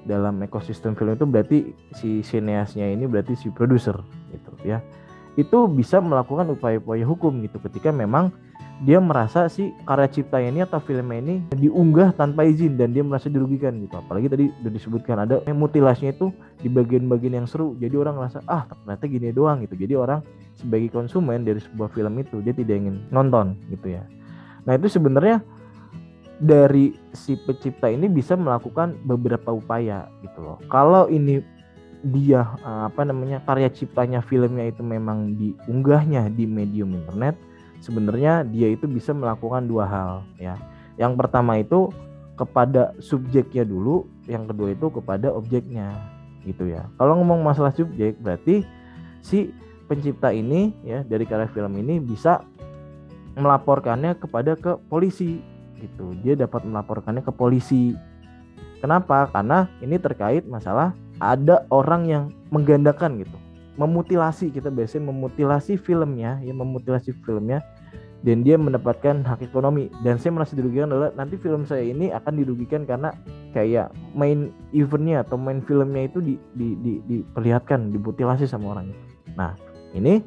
dalam 0.03 0.39
ekosistem 0.43 0.95
film 0.95 1.15
itu 1.15 1.25
berarti 1.27 1.57
si 1.95 2.19
sineasnya 2.23 2.91
ini 2.91 3.07
berarti 3.07 3.39
si 3.39 3.47
produser 3.47 3.95
gitu 4.35 4.51
ya. 4.67 4.83
Itu 5.39 5.71
bisa 5.71 6.03
melakukan 6.03 6.51
upaya-upaya 6.51 7.07
hukum 7.07 7.39
gitu 7.47 7.63
ketika 7.63 7.95
memang 7.95 8.35
dia 8.79 9.03
merasa 9.03 9.51
si 9.51 9.75
karya 9.83 10.07
cipta 10.07 10.39
ini 10.39 10.63
atau 10.63 10.79
filmnya 10.79 11.19
ini 11.19 11.35
diunggah 11.51 12.15
tanpa 12.15 12.47
izin 12.47 12.79
dan 12.79 12.95
dia 12.95 13.03
merasa 13.03 13.27
dirugikan 13.27 13.75
gitu. 13.83 13.99
Apalagi 13.99 14.31
tadi 14.31 14.45
udah 14.63 14.71
disebutkan 14.71 15.15
ada 15.27 15.43
mutilasinya 15.51 16.15
itu 16.15 16.31
di 16.63 16.71
bagian-bagian 16.71 17.43
yang 17.43 17.47
seru. 17.47 17.75
Jadi 17.75 17.95
orang 17.99 18.15
merasa 18.15 18.39
ah 18.47 18.63
ternyata 18.63 19.03
gini 19.11 19.35
doang 19.35 19.67
gitu. 19.67 19.75
Jadi 19.75 19.93
orang 19.99 20.23
sebagai 20.55 20.95
konsumen 20.95 21.43
dari 21.43 21.59
sebuah 21.59 21.91
film 21.91 22.23
itu 22.23 22.39
dia 22.39 22.55
tidak 22.55 22.75
ingin 22.79 23.03
nonton 23.11 23.59
gitu 23.67 23.99
ya. 23.99 24.03
Nah 24.63 24.79
itu 24.79 24.87
sebenarnya 24.87 25.43
dari 26.39 26.95
si 27.11 27.35
pencipta 27.35 27.91
ini 27.91 28.07
bisa 28.07 28.39
melakukan 28.39 28.95
beberapa 29.03 29.51
upaya 29.51 30.07
gitu 30.23 30.39
loh. 30.39 30.57
Kalau 30.71 31.11
ini 31.11 31.43
dia 31.99 32.47
eh, 32.63 32.81
apa 32.87 33.03
namanya 33.03 33.43
karya 33.43 33.67
ciptanya 33.67 34.23
filmnya 34.23 34.71
itu 34.71 34.79
memang 34.79 35.35
diunggahnya 35.35 36.31
di 36.31 36.47
medium 36.47 36.95
internet 36.95 37.35
sebenarnya 37.79 38.43
dia 38.47 38.71
itu 38.71 38.85
bisa 38.85 39.15
melakukan 39.15 39.65
dua 39.65 39.85
hal 39.87 40.11
ya. 40.37 40.55
Yang 40.99 41.13
pertama 41.15 41.59
itu 41.59 41.89
kepada 42.35 42.95
subjeknya 42.99 43.67
dulu, 43.67 44.07
yang 44.27 44.47
kedua 44.47 44.71
itu 44.71 44.87
kepada 44.91 45.31
objeknya 45.31 45.95
gitu 46.47 46.67
ya. 46.67 46.87
Kalau 46.95 47.19
ngomong 47.19 47.43
masalah 47.43 47.71
subjek 47.75 48.19
berarti 48.19 48.63
si 49.19 49.51
pencipta 49.87 50.31
ini 50.31 50.75
ya 50.83 51.03
dari 51.03 51.23
karya 51.27 51.47
film 51.51 51.75
ini 51.79 51.99
bisa 51.99 52.43
melaporkannya 53.39 54.19
kepada 54.19 54.59
ke 54.59 54.75
polisi 54.91 55.39
gitu. 55.79 56.11
Dia 56.23 56.35
dapat 56.35 56.67
melaporkannya 56.67 57.23
ke 57.23 57.31
polisi. 57.31 57.95
Kenapa? 58.79 59.27
Karena 59.31 59.67
ini 59.83 59.99
terkait 59.99 60.47
masalah 60.47 60.95
ada 61.19 61.67
orang 61.71 62.07
yang 62.07 62.23
menggandakan 62.51 63.19
gitu 63.23 63.38
memutilasi 63.79 64.51
kita 64.51 64.67
biasanya 64.67 65.07
memutilasi 65.07 65.79
filmnya 65.79 66.43
ya 66.43 66.51
memutilasi 66.51 67.15
filmnya 67.23 67.63
dan 68.19 68.43
dia 68.43 68.59
mendapatkan 68.59 69.23
hak 69.23 69.39
ekonomi 69.47 69.87
dan 70.03 70.19
saya 70.19 70.35
merasa 70.35 70.51
dirugikan 70.51 70.91
adalah 70.91 71.15
nanti 71.15 71.39
film 71.39 71.63
saya 71.63 71.87
ini 71.87 72.11
akan 72.11 72.33
dirugikan 72.35 72.83
karena 72.83 73.15
kayak 73.55 73.95
main 74.11 74.51
eventnya 74.75 75.23
atau 75.23 75.39
main 75.39 75.63
filmnya 75.63 76.11
itu 76.11 76.19
di, 76.19 76.35
di, 76.51 76.75
di, 76.83 76.93
diperlihatkan 77.07 77.95
dimutilasi 77.95 78.43
sama 78.43 78.75
orang. 78.75 78.91
Nah 79.39 79.55
ini 79.95 80.19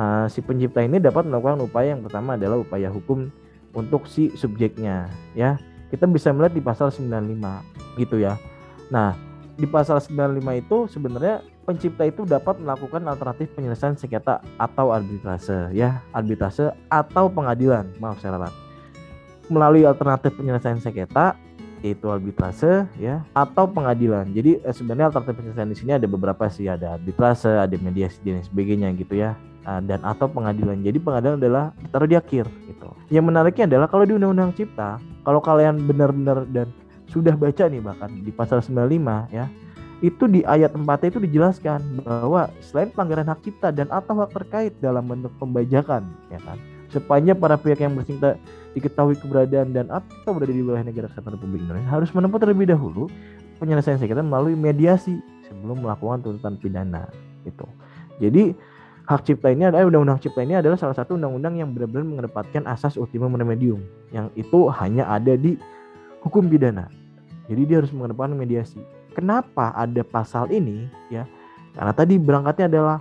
uh, 0.00 0.24
si 0.32 0.40
pencipta 0.40 0.80
ini 0.80 0.96
dapat 0.96 1.28
melakukan 1.28 1.60
upaya 1.60 1.92
yang 1.92 2.00
pertama 2.00 2.40
adalah 2.40 2.64
upaya 2.64 2.88
hukum 2.88 3.28
untuk 3.76 4.08
si 4.08 4.32
subjeknya 4.32 5.12
ya 5.36 5.60
kita 5.92 6.08
bisa 6.08 6.32
melihat 6.32 6.56
di 6.56 6.64
pasal 6.64 6.88
95 6.88 8.00
gitu 8.00 8.16
ya. 8.16 8.40
Nah 8.88 9.12
di 9.60 9.68
pasal 9.68 10.00
95 10.00 10.40
itu 10.56 10.76
sebenarnya 10.88 11.44
pencipta 11.66 12.06
itu 12.06 12.22
dapat 12.22 12.62
melakukan 12.62 13.02
alternatif 13.10 13.50
penyelesaian 13.58 13.98
sengketa 13.98 14.38
atau 14.56 14.94
arbitrase 14.94 15.74
ya 15.74 15.98
arbitrase 16.14 16.70
atau 16.86 17.26
pengadilan. 17.26 17.90
Maaf 17.98 18.22
saya 18.22 18.38
ralat. 18.38 18.54
Melalui 19.50 19.82
alternatif 19.82 20.38
penyelesaian 20.38 20.78
sengketa 20.78 21.34
yaitu 21.82 22.06
arbitrase 22.08 22.86
ya 22.96 23.26
atau 23.34 23.66
pengadilan. 23.66 24.30
Jadi 24.30 24.62
eh, 24.62 24.74
sebenarnya 24.74 25.10
alternatif 25.10 25.42
penyelesaian 25.42 25.70
di 25.74 25.76
sini 25.76 25.92
ada 25.98 26.06
beberapa 26.06 26.46
sih. 26.46 26.70
Ada 26.70 26.96
arbitrase 27.02 27.50
ada 27.50 27.74
mediasi 27.82 28.22
dan 28.22 28.46
sebagainya 28.46 28.94
gitu 28.94 29.18
ya. 29.18 29.34
Uh, 29.66 29.82
dan 29.82 29.98
atau 30.06 30.30
pengadilan. 30.30 30.78
Jadi 30.78 31.02
pengadilan 31.02 31.42
adalah 31.42 31.74
taruh 31.90 32.06
di 32.06 32.14
akhir 32.14 32.46
gitu. 32.70 32.86
Yang 33.10 33.24
menariknya 33.26 33.66
adalah 33.66 33.90
kalau 33.90 34.06
di 34.06 34.14
undang-undang 34.14 34.54
cipta 34.54 35.02
kalau 35.26 35.42
kalian 35.42 35.82
benar-benar 35.90 36.46
dan 36.54 36.70
sudah 37.10 37.34
baca 37.34 37.66
nih 37.66 37.82
bahkan 37.82 38.10
di 38.22 38.30
pasal 38.30 38.62
95 38.62 39.34
ya 39.34 39.50
itu 40.04 40.28
di 40.28 40.44
ayat 40.44 40.76
4 40.76 40.84
itu 41.08 41.18
dijelaskan 41.24 42.04
bahwa 42.04 42.52
selain 42.60 42.92
pelanggaran 42.92 43.28
hak 43.32 43.40
cipta 43.40 43.72
dan 43.72 43.88
atau 43.88 44.12
hak 44.20 44.30
terkait 44.36 44.72
dalam 44.84 45.08
bentuk 45.08 45.32
pembajakan 45.40 46.04
ya 46.28 46.36
kan 46.44 46.60
sepanjang 46.92 47.36
para 47.40 47.56
pihak 47.56 47.80
yang 47.80 47.96
bersingkat 47.96 48.36
diketahui 48.76 49.16
keberadaan 49.16 49.72
dan 49.72 49.88
atau 49.88 50.36
berada 50.36 50.52
di 50.52 50.60
wilayah 50.60 50.84
negara 50.84 51.08
kesatuan 51.08 51.40
Republik 51.40 51.64
Indonesia 51.64 51.88
harus 51.88 52.12
menempuh 52.12 52.38
terlebih 52.38 52.68
dahulu 52.68 53.08
penyelesaian 53.56 53.96
sengketa 53.96 54.20
melalui 54.20 54.52
mediasi 54.52 55.16
sebelum 55.48 55.80
melakukan 55.80 56.20
tuntutan 56.20 56.60
pidana 56.60 57.08
gitu. 57.48 57.64
Jadi 58.20 58.52
hak 59.08 59.24
cipta 59.24 59.48
ini 59.48 59.64
adalah 59.64 59.88
undang-undang 59.88 60.20
cipta 60.20 60.44
ini 60.44 60.60
adalah 60.60 60.76
salah 60.76 60.92
satu 60.92 61.16
undang-undang 61.16 61.56
yang 61.56 61.72
benar-benar 61.72 62.04
mengedepankan 62.04 62.68
asas 62.68 63.00
ultimum 63.00 63.32
remedium 63.32 63.80
yang 64.12 64.28
itu 64.36 64.68
hanya 64.76 65.08
ada 65.08 65.40
di 65.40 65.56
hukum 66.20 66.44
pidana. 66.44 66.92
Jadi 67.48 67.62
dia 67.64 67.80
harus 67.80 67.94
mengedepankan 67.94 68.36
mediasi. 68.36 68.82
Kenapa 69.16 69.72
ada 69.72 70.04
pasal 70.04 70.52
ini 70.52 70.84
ya? 71.08 71.24
Karena 71.72 71.92
tadi 71.96 72.20
berangkatnya 72.20 72.68
adalah 72.68 73.00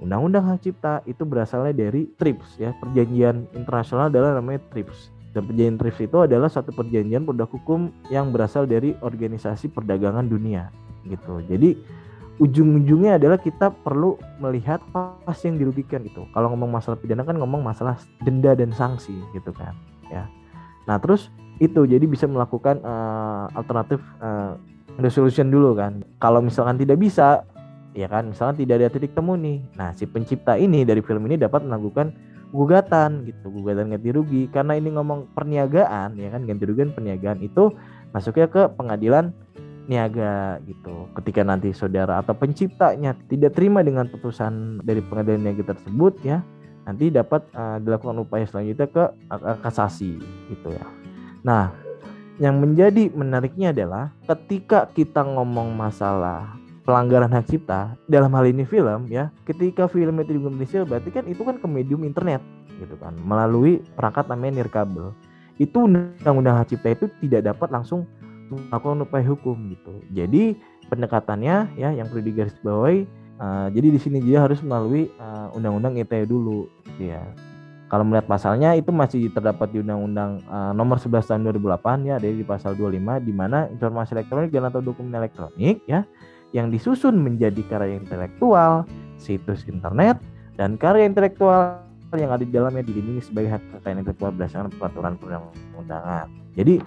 undang-undang 0.00 0.48
hak 0.48 0.64
cipta 0.64 1.04
itu 1.04 1.28
berasalnya 1.28 1.76
dari 1.76 2.08
TRIPS 2.16 2.56
ya, 2.56 2.72
perjanjian 2.80 3.44
internasional 3.52 4.08
adalah 4.08 4.40
namanya 4.40 4.64
TRIPS. 4.72 5.12
Dan 5.36 5.44
perjanjian 5.44 5.76
TRIPS 5.76 6.00
itu 6.08 6.18
adalah 6.24 6.48
satu 6.48 6.72
perjanjian 6.72 7.28
produk 7.28 7.52
hukum 7.52 7.92
yang 8.08 8.32
berasal 8.32 8.64
dari 8.64 8.96
organisasi 9.04 9.68
perdagangan 9.68 10.24
dunia 10.24 10.72
gitu. 11.04 11.44
Jadi 11.44 11.76
ujung-ujungnya 12.40 13.20
adalah 13.20 13.36
kita 13.36 13.68
perlu 13.68 14.16
melihat 14.40 14.80
apa 14.96 15.28
sih 15.36 15.52
yang 15.52 15.60
dirugikan 15.60 16.00
gitu. 16.08 16.24
Kalau 16.32 16.48
ngomong 16.56 16.72
masalah 16.72 16.96
pidana 16.96 17.20
kan 17.20 17.36
ngomong 17.36 17.60
masalah 17.60 18.00
denda 18.24 18.56
dan 18.56 18.72
sanksi 18.72 19.12
gitu 19.36 19.52
kan, 19.52 19.76
ya. 20.08 20.24
Nah 20.88 20.96
terus 20.96 21.28
itu 21.60 21.84
jadi 21.84 22.08
bisa 22.08 22.24
melakukan 22.24 22.80
uh, 22.80 23.52
alternatif 23.52 24.00
uh, 24.24 24.56
resolution 25.00 25.48
dulu 25.48 25.76
kan. 25.76 26.04
Kalau 26.22 26.40
misalkan 26.44 26.76
tidak 26.76 27.00
bisa, 27.00 27.44
ya 27.96 28.06
kan, 28.06 28.30
misalkan 28.30 28.60
tidak 28.60 28.80
ada 28.80 28.88
titik 28.92 29.12
temu 29.16 29.34
nih. 29.34 29.60
Nah 29.76 29.92
si 29.96 30.04
pencipta 30.06 30.54
ini 30.56 30.84
dari 30.86 31.00
film 31.02 31.26
ini 31.26 31.40
dapat 31.40 31.64
melakukan 31.64 32.12
gugatan 32.50 33.26
gitu, 33.30 33.46
gugatan 33.50 33.94
ganti 33.94 34.10
rugi 34.10 34.42
karena 34.50 34.74
ini 34.74 34.90
ngomong 34.94 35.30
perniagaan, 35.34 36.18
ya 36.18 36.34
kan, 36.34 36.42
ganti 36.46 36.64
rugi 36.66 36.90
perniagaan 36.90 37.38
itu 37.42 37.70
masuknya 38.10 38.50
ke 38.50 38.62
pengadilan 38.74 39.30
niaga 39.86 40.62
gitu. 40.66 41.10
Ketika 41.18 41.42
nanti 41.42 41.74
saudara 41.74 42.22
atau 42.22 42.34
penciptanya 42.34 43.14
tidak 43.26 43.58
terima 43.58 43.82
dengan 43.82 44.06
putusan 44.06 44.82
dari 44.86 45.02
pengadilan 45.02 45.42
niaga 45.46 45.74
tersebut 45.74 46.14
ya, 46.22 46.42
nanti 46.86 47.10
dapat 47.10 47.46
uh, 47.54 47.78
dilakukan 47.82 48.18
upaya 48.22 48.46
selanjutnya 48.46 48.86
ke 48.86 49.04
uh, 49.30 49.58
kasasi 49.62 50.18
gitu 50.50 50.68
ya. 50.74 50.86
Nah, 51.42 51.74
yang 52.40 52.56
menjadi 52.56 53.12
menariknya 53.12 53.70
adalah 53.76 54.08
ketika 54.24 54.88
kita 54.96 55.20
ngomong 55.20 55.76
masalah 55.76 56.56
pelanggaran 56.88 57.28
hak 57.28 57.52
cipta 57.52 57.94
dalam 58.08 58.32
hal 58.32 58.48
ini 58.48 58.64
film 58.64 59.06
ya, 59.12 59.28
ketika 59.44 59.84
film 59.84 60.16
itu 60.24 60.40
dikomersil 60.40 60.88
berarti 60.88 61.12
kan 61.12 61.28
itu 61.28 61.44
kan 61.44 61.60
ke 61.60 61.68
medium 61.68 62.02
internet 62.02 62.40
gitu 62.80 62.96
kan 62.96 63.12
melalui 63.28 63.84
perangkat 63.92 64.24
namanya 64.32 64.64
nirkabel. 64.64 65.12
Itu 65.60 65.84
undang-undang 65.84 66.56
hak 66.64 66.72
cipta 66.72 66.96
itu 66.96 67.12
tidak 67.20 67.52
dapat 67.52 67.68
langsung 67.68 68.08
melakukan 68.48 69.04
upaya 69.04 69.24
hukum 69.28 69.76
gitu. 69.76 70.00
Jadi 70.16 70.56
pendekatannya 70.88 71.76
ya 71.76 71.92
yang 71.92 72.08
perlu 72.08 72.24
digarisbawahi 72.24 73.04
uh, 73.36 73.68
jadi 73.68 73.88
di 73.92 74.00
sini 74.00 74.18
dia 74.24 74.48
harus 74.48 74.64
melalui 74.64 75.12
uh, 75.20 75.52
undang-undang 75.52 76.00
ITE 76.00 76.24
dulu 76.24 76.72
gitu 76.88 77.12
ya. 77.12 77.20
Kalau 77.90 78.06
melihat 78.06 78.30
pasalnya 78.30 78.78
itu 78.78 78.94
masih 78.94 79.34
terdapat 79.34 79.74
di 79.74 79.82
undang-undang 79.82 80.38
uh, 80.46 80.70
nomor 80.70 81.02
11 81.02 81.26
tahun 81.26 81.40
2008 81.58 82.06
ya, 82.06 82.22
ada 82.22 82.28
di 82.30 82.46
pasal 82.46 82.78
25 82.78 83.26
di 83.26 83.32
mana 83.34 83.66
informasi 83.66 84.14
elektronik 84.14 84.54
dan 84.54 84.70
atau 84.70 84.78
dokumen 84.78 85.10
elektronik 85.10 85.82
ya 85.90 86.06
yang 86.54 86.70
disusun 86.70 87.18
menjadi 87.18 87.58
karya 87.66 87.98
intelektual, 87.98 88.86
situs 89.18 89.66
internet 89.66 90.22
dan 90.54 90.78
karya 90.78 91.02
intelektual 91.02 91.82
yang 92.14 92.30
ada 92.30 92.46
di 92.46 92.54
dalamnya 92.54 92.86
dilindungi 92.86 93.26
sebagai 93.26 93.58
hak 93.58 93.62
kekayaan 93.82 94.02
intelektual 94.06 94.30
berdasarkan 94.38 94.70
peraturan 94.78 95.14
perundang-undangan. 95.18 96.26
Jadi 96.54 96.78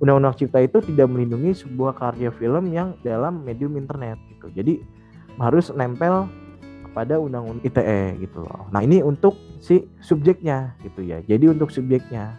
Undang-Undang 0.00 0.34
Cipta 0.40 0.64
itu 0.64 0.80
tidak 0.80 1.12
melindungi 1.12 1.52
sebuah 1.52 1.92
karya 1.92 2.32
film 2.32 2.72
yang 2.72 2.96
dalam 3.04 3.44
medium 3.44 3.76
internet 3.76 4.16
gitu. 4.32 4.48
Jadi 4.48 4.80
harus 5.36 5.68
nempel 5.76 6.24
kepada 6.88 7.20
undang-undang 7.20 7.60
ITE 7.60 8.16
gitu 8.24 8.40
loh. 8.40 8.64
Nah, 8.72 8.80
ini 8.80 9.04
untuk 9.04 9.36
si 9.60 9.86
subjeknya 10.00 10.74
gitu 10.82 11.04
ya. 11.04 11.20
Jadi 11.22 11.52
untuk 11.52 11.70
subjeknya. 11.70 12.34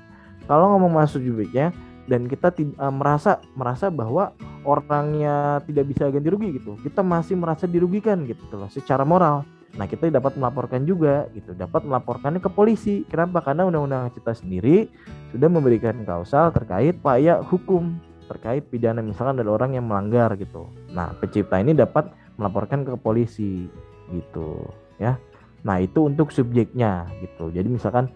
Kalau 0.50 0.76
ngomong 0.76 1.00
masuk 1.00 1.22
subjeknya 1.22 1.72
dan 2.10 2.28
kita 2.28 2.52
uh, 2.82 2.92
merasa 2.92 3.40
merasa 3.54 3.88
bahwa 3.88 4.34
orangnya 4.66 5.62
tidak 5.70 5.94
bisa 5.94 6.10
ganti 6.10 6.28
rugi 6.28 6.60
gitu. 6.60 6.76
Kita 6.82 7.06
masih 7.06 7.38
merasa 7.38 7.70
dirugikan 7.70 8.26
gitu 8.26 8.44
loh 8.58 8.68
secara 8.68 9.06
moral. 9.06 9.46
Nah, 9.72 9.88
kita 9.88 10.12
dapat 10.12 10.36
melaporkan 10.36 10.84
juga 10.84 11.32
gitu, 11.32 11.56
dapat 11.56 11.88
melaporkannya 11.88 12.44
ke 12.44 12.52
polisi. 12.52 13.08
Kenapa? 13.08 13.40
Karena 13.40 13.64
undang-undang 13.64 14.12
cipta 14.12 14.36
sendiri 14.36 14.92
sudah 15.32 15.48
memberikan 15.48 16.04
kausal 16.04 16.52
terkait 16.52 17.00
upaya 17.00 17.40
hukum 17.40 17.96
terkait 18.28 18.64
pidana 18.72 19.04
misalkan 19.04 19.44
ada 19.44 19.52
orang 19.52 19.76
yang 19.76 19.88
melanggar 19.88 20.36
gitu. 20.40 20.68
Nah, 20.92 21.12
pencipta 21.20 21.60
ini 21.60 21.76
dapat 21.76 22.12
melaporkan 22.40 22.88
ke 22.88 22.96
polisi 23.00 23.68
gitu, 24.12 24.68
ya. 25.00 25.20
Nah, 25.62 25.78
itu 25.82 26.08
untuk 26.08 26.34
subjeknya 26.34 27.10
gitu. 27.22 27.54
Jadi 27.54 27.68
misalkan 27.70 28.10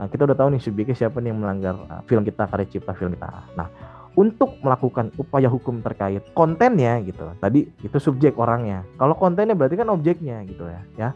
nah 0.00 0.08
kita 0.08 0.24
udah 0.28 0.36
tahu 0.36 0.56
nih 0.56 0.60
subjeknya 0.64 0.96
siapa 0.96 1.20
nih 1.20 1.28
yang 1.32 1.40
melanggar 1.44 1.76
uh, 1.88 2.00
film 2.08 2.24
kita 2.24 2.48
karya 2.48 2.66
cipta 2.68 2.92
film 2.96 3.16
kita. 3.16 3.28
Nah, 3.56 3.68
untuk 4.18 4.58
melakukan 4.60 5.14
upaya 5.16 5.46
hukum 5.46 5.80
terkait 5.84 6.24
kontennya 6.34 6.98
gitu. 7.04 7.30
Tadi 7.38 7.68
itu 7.80 7.96
subjek 8.00 8.36
orangnya. 8.36 8.84
Kalau 8.98 9.14
kontennya 9.14 9.54
berarti 9.54 9.76
kan 9.78 9.88
objeknya 9.92 10.42
gitu 10.48 10.66
ya. 10.66 10.80
Ya. 10.96 11.08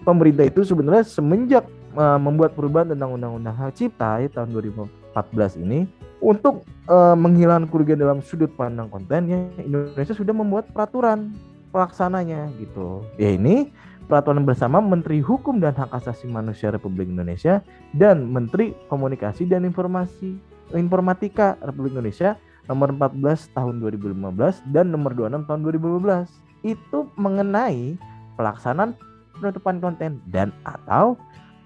Pemerintah 0.00 0.48
itu 0.48 0.64
sebenarnya 0.64 1.04
semenjak 1.04 1.68
uh, 1.92 2.16
membuat 2.16 2.56
perubahan 2.56 2.88
tentang 2.88 3.12
Undang-Undang 3.12 3.56
Hak 3.56 3.76
Cipta 3.76 4.24
ya, 4.24 4.28
tahun 4.32 4.56
2014 4.56 5.60
ini 5.60 5.84
untuk 6.20 6.64
uh, 6.88 7.16
menghilangkan 7.16 7.68
kerugian 7.68 8.00
dalam 8.00 8.20
sudut 8.24 8.52
pandang 8.56 8.88
kontennya 8.92 9.48
Indonesia 9.60 10.16
sudah 10.16 10.32
membuat 10.32 10.72
peraturan 10.72 11.32
pelaksananya 11.72 12.48
gitu. 12.60 13.04
Ya 13.16 13.34
ini 13.34 13.72
peraturan 14.10 14.42
bersama 14.42 14.82
Menteri 14.82 15.22
Hukum 15.22 15.62
dan 15.62 15.70
Hak 15.78 15.94
Asasi 15.94 16.26
Manusia 16.26 16.74
Republik 16.74 17.06
Indonesia 17.06 17.62
dan 17.94 18.26
Menteri 18.26 18.74
Komunikasi 18.90 19.46
dan 19.46 19.62
Informasi 19.62 20.34
Informatika 20.74 21.54
Republik 21.62 21.94
Indonesia 21.94 22.34
nomor 22.66 22.90
14 22.90 23.54
tahun 23.54 23.78
2015 23.78 24.74
dan 24.74 24.90
nomor 24.90 25.14
26 25.14 25.46
tahun 25.46 25.60
2015 25.62 26.66
itu 26.66 26.98
mengenai 27.14 27.94
pelaksanaan 28.34 28.98
penutupan 29.38 29.78
konten 29.78 30.18
dan 30.26 30.50
atau 30.66 31.14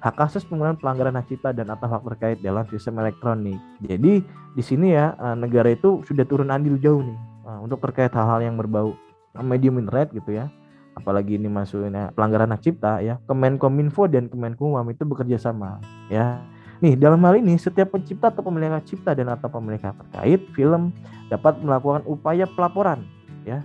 hak 0.05 0.15
kasus 0.21 0.45
penggunaan 0.45 0.77
pelanggaran 0.77 1.17
hak 1.17 1.33
cipta 1.33 1.57
dan 1.57 1.73
atau 1.73 1.89
hak 1.89 2.05
terkait 2.13 2.39
dalam 2.45 2.69
sistem 2.69 3.01
elektronik. 3.01 3.57
Jadi 3.81 4.21
di 4.53 4.63
sini 4.63 4.93
ya 4.93 5.17
eh, 5.17 5.37
negara 5.37 5.73
itu 5.73 6.05
sudah 6.05 6.29
turun 6.29 6.53
andil 6.53 6.77
jauh 6.77 7.01
nih 7.01 7.19
eh, 7.49 7.59
untuk 7.65 7.81
terkait 7.81 8.13
hal-hal 8.13 8.45
yang 8.45 8.61
berbau 8.61 8.93
medium 9.41 9.81
internet 9.81 10.13
gitu 10.13 10.45
ya. 10.45 10.53
Apalagi 10.95 11.37
ini 11.37 11.51
masuknya 11.51 12.15
pelanggaran 12.15 12.55
hak 12.55 12.63
cipta 12.63 13.03
ya. 13.03 13.19
Kemenkominfo 13.27 14.07
dan 14.07 14.31
Kemenkumham 14.31 14.87
itu 14.91 15.03
bekerja 15.03 15.37
sama 15.37 15.83
ya 16.09 16.41
Nih, 16.85 17.01
dalam 17.01 17.23
hal 17.23 17.39
ini 17.39 17.57
setiap 17.57 17.97
pencipta 17.97 18.29
atau 18.29 18.45
pemilik 18.45 18.75
hak 18.75 18.85
cipta 18.85 19.15
dan 19.15 19.33
atau 19.33 19.47
pemilik 19.47 19.81
hak 19.81 19.95
terkait 20.05 20.43
film 20.53 20.93
dapat 21.33 21.57
melakukan 21.65 22.05
upaya 22.05 22.45
pelaporan 22.45 23.07
ya 23.47 23.63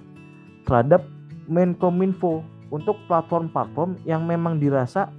terhadap 0.63 1.03
Menkominfo 1.49 2.45
untuk 2.69 3.01
platform-platform 3.09 4.05
yang 4.05 4.23
memang 4.29 4.61
dirasa 4.61 5.09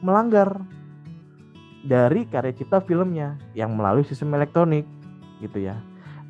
melanggar 0.00 0.62
dari 1.82 2.24
karya 2.30 2.54
cipta 2.54 2.78
filmnya 2.78 3.34
yang 3.58 3.74
melalui 3.74 4.06
sistem 4.06 4.38
elektronik 4.38 4.86
gitu 5.42 5.60
ya. 5.60 5.74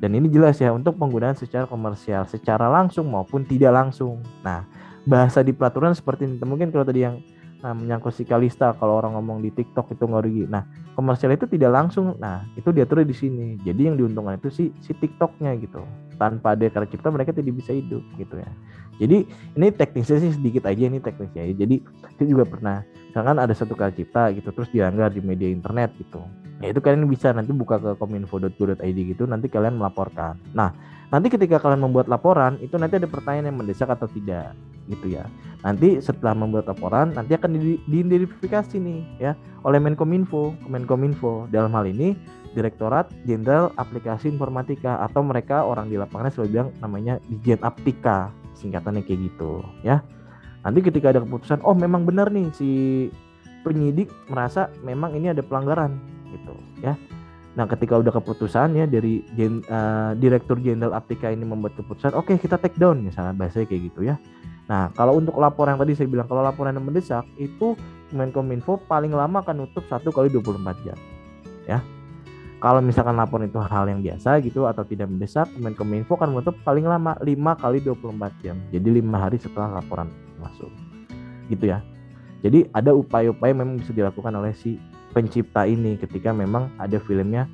Dan 0.01 0.17
ini 0.17 0.33
jelas 0.33 0.57
ya 0.57 0.73
untuk 0.73 0.97
penggunaan 0.97 1.37
secara 1.37 1.69
komersial, 1.69 2.25
secara 2.25 2.65
langsung 2.67 3.13
maupun 3.13 3.45
tidak 3.45 3.69
langsung. 3.69 4.25
Nah, 4.41 4.65
bahasa 5.05 5.41
di 5.41 5.53
peraturan 5.53 5.97
seperti 5.97 6.29
ini 6.29 6.37
mungkin 6.45 6.69
kalau 6.69 6.85
tadi 6.85 7.01
yang 7.05 7.17
nah, 7.61 7.73
menyangkut 7.77 8.13
si 8.13 8.25
Kalista 8.25 8.73
kalau 8.75 8.99
orang 8.99 9.17
ngomong 9.17 9.41
di 9.45 9.53
TikTok 9.53 9.93
itu 9.93 10.03
nggak 10.05 10.23
rugi. 10.25 10.43
Nah, 10.49 10.65
komersial 10.97 11.33
itu 11.33 11.45
tidak 11.45 11.71
langsung. 11.71 12.17
Nah, 12.17 12.43
itu 12.57 12.73
diatur 12.73 13.05
di 13.05 13.15
sini. 13.15 13.57
Jadi 13.61 13.87
yang 13.87 13.95
diuntungkan 13.95 14.41
itu 14.41 14.49
si 14.49 14.63
si 14.81 14.91
TikToknya 14.97 15.55
gitu. 15.61 15.81
Tanpa 16.17 16.53
ada 16.53 16.69
karya 16.69 16.89
cipta 16.89 17.09
mereka 17.09 17.33
tidak 17.33 17.53
bisa 17.57 17.73
hidup 17.73 18.01
gitu 18.17 18.35
ya. 18.37 18.51
Jadi 19.01 19.25
ini 19.57 19.67
teknisnya 19.73 20.21
sih 20.21 20.31
sedikit 20.37 20.69
aja 20.69 20.83
ini 20.85 21.01
teknisnya. 21.01 21.49
Jadi 21.57 21.81
saya 22.17 22.27
juga 22.29 22.45
pernah 22.45 22.85
misalkan 23.09 23.37
ada 23.41 23.53
satu 23.57 23.73
karya 23.73 23.97
cipta 23.97 24.29
gitu 24.37 24.53
terus 24.53 24.69
dilanggar 24.69 25.09
di 25.09 25.21
media 25.21 25.49
internet 25.49 25.97
gitu. 25.97 26.21
Ya 26.61 26.69
itu 26.69 26.77
kalian 26.77 27.09
bisa 27.09 27.33
nanti 27.33 27.49
buka 27.57 27.81
ke 27.81 27.97
kominfo.go.id 27.97 28.97
gitu 29.17 29.25
nanti 29.25 29.49
kalian 29.49 29.81
melaporkan. 29.81 30.37
Nah, 30.53 30.69
nanti 31.09 31.33
ketika 31.33 31.57
kalian 31.57 31.81
membuat 31.81 32.05
laporan 32.05 32.61
itu 32.61 32.77
nanti 32.77 33.01
ada 33.01 33.09
pertanyaan 33.09 33.49
yang 33.49 33.57
mendesak 33.57 33.89
atau 33.89 34.05
tidak 34.05 34.53
gitu 34.89 35.13
ya. 35.13 35.29
Nanti 35.61 36.01
setelah 36.01 36.33
membuat 36.33 36.65
laporan 36.71 37.13
nanti 37.13 37.37
akan 37.37 37.57
diidentifikasi 37.85 38.81
nih 38.81 39.01
ya 39.21 39.31
oleh 39.61 39.77
Menkominfo, 39.77 40.57
Menkominfo 40.65 41.45
dalam 41.53 41.73
hal 41.77 41.85
ini 41.85 42.17
Direktorat 42.51 43.13
Jenderal 43.23 43.71
Aplikasi 43.79 44.27
Informatika 44.27 44.99
atau 45.05 45.23
mereka 45.23 45.63
orang 45.63 45.87
di 45.87 45.95
lapangan 45.95 46.33
selalu 46.33 46.49
bilang 46.51 46.69
namanya 46.81 47.13
Dijen 47.29 47.61
Aptika 47.61 48.33
singkatannya 48.57 49.05
kayak 49.05 49.31
gitu 49.31 49.61
ya. 49.85 50.01
Nanti 50.61 50.79
ketika 50.81 51.13
ada 51.13 51.21
keputusan 51.21 51.61
oh 51.65 51.73
memang 51.77 52.05
benar 52.05 52.29
nih 52.33 52.49
si 52.53 52.69
penyidik 53.61 54.09
merasa 54.27 54.73
memang 54.81 55.13
ini 55.13 55.29
ada 55.29 55.45
pelanggaran 55.45 55.97
gitu 56.33 56.53
ya. 56.81 56.97
Nah, 57.51 57.67
ketika 57.67 57.99
udah 57.99 58.15
keputusannya 58.15 58.87
dari 58.87 59.27
gen, 59.35 59.59
uh, 59.67 60.15
Direktur 60.15 60.55
Jenderal 60.63 60.95
Aptika 60.95 61.27
ini 61.27 61.43
membuat 61.43 61.75
keputusan, 61.75 62.15
oke 62.15 62.31
okay, 62.31 62.35
kita 62.39 62.55
take 62.55 62.79
down 62.79 63.03
misalnya 63.03 63.35
bahasanya 63.35 63.67
kayak 63.67 63.91
gitu 63.91 64.07
ya. 64.07 64.15
Nah, 64.71 64.87
kalau 64.95 65.19
untuk 65.19 65.35
laporan 65.35 65.75
yang 65.75 65.83
tadi 65.83 65.99
saya 65.99 66.07
bilang 66.07 66.31
kalau 66.31 66.39
laporan 66.39 66.71
yang 66.71 66.87
mendesak 66.87 67.27
itu 67.35 67.75
Menkominfo 68.15 68.79
paling 68.87 69.11
lama 69.11 69.43
akan 69.43 69.67
nutup 69.67 69.83
1 69.87 70.03
kali 70.07 70.31
24 70.31 70.87
jam. 70.87 70.95
Ya. 71.67 71.83
Kalau 72.63 72.79
misalkan 72.79 73.19
laporan 73.19 73.51
itu 73.51 73.59
hal 73.59 73.87
yang 73.91 73.99
biasa 73.99 74.39
gitu 74.43 74.67
atau 74.67 74.87
tidak 74.87 75.11
mendesak, 75.11 75.51
Menkominfo 75.59 76.15
akan 76.15 76.35
menutup 76.35 76.55
paling 76.63 76.87
lama 76.87 77.19
5 77.19 77.35
kali 77.59 77.83
24 77.83 78.43
jam. 78.43 78.55
Jadi 78.71 78.87
5 79.03 79.11
hari 79.15 79.37
setelah 79.43 79.79
laporan 79.79 80.07
masuk. 80.39 80.71
Gitu 81.51 81.67
ya. 81.67 81.83
Jadi 82.39 82.71
ada 82.71 82.95
upaya-upaya 82.95 83.51
memang 83.51 83.79
bisa 83.79 83.91
dilakukan 83.91 84.31
oleh 84.39 84.55
si 84.55 84.79
pencipta 85.11 85.67
ini 85.67 85.99
ketika 85.99 86.31
memang 86.31 86.71
ada 86.79 86.95
filmnya 87.03 87.47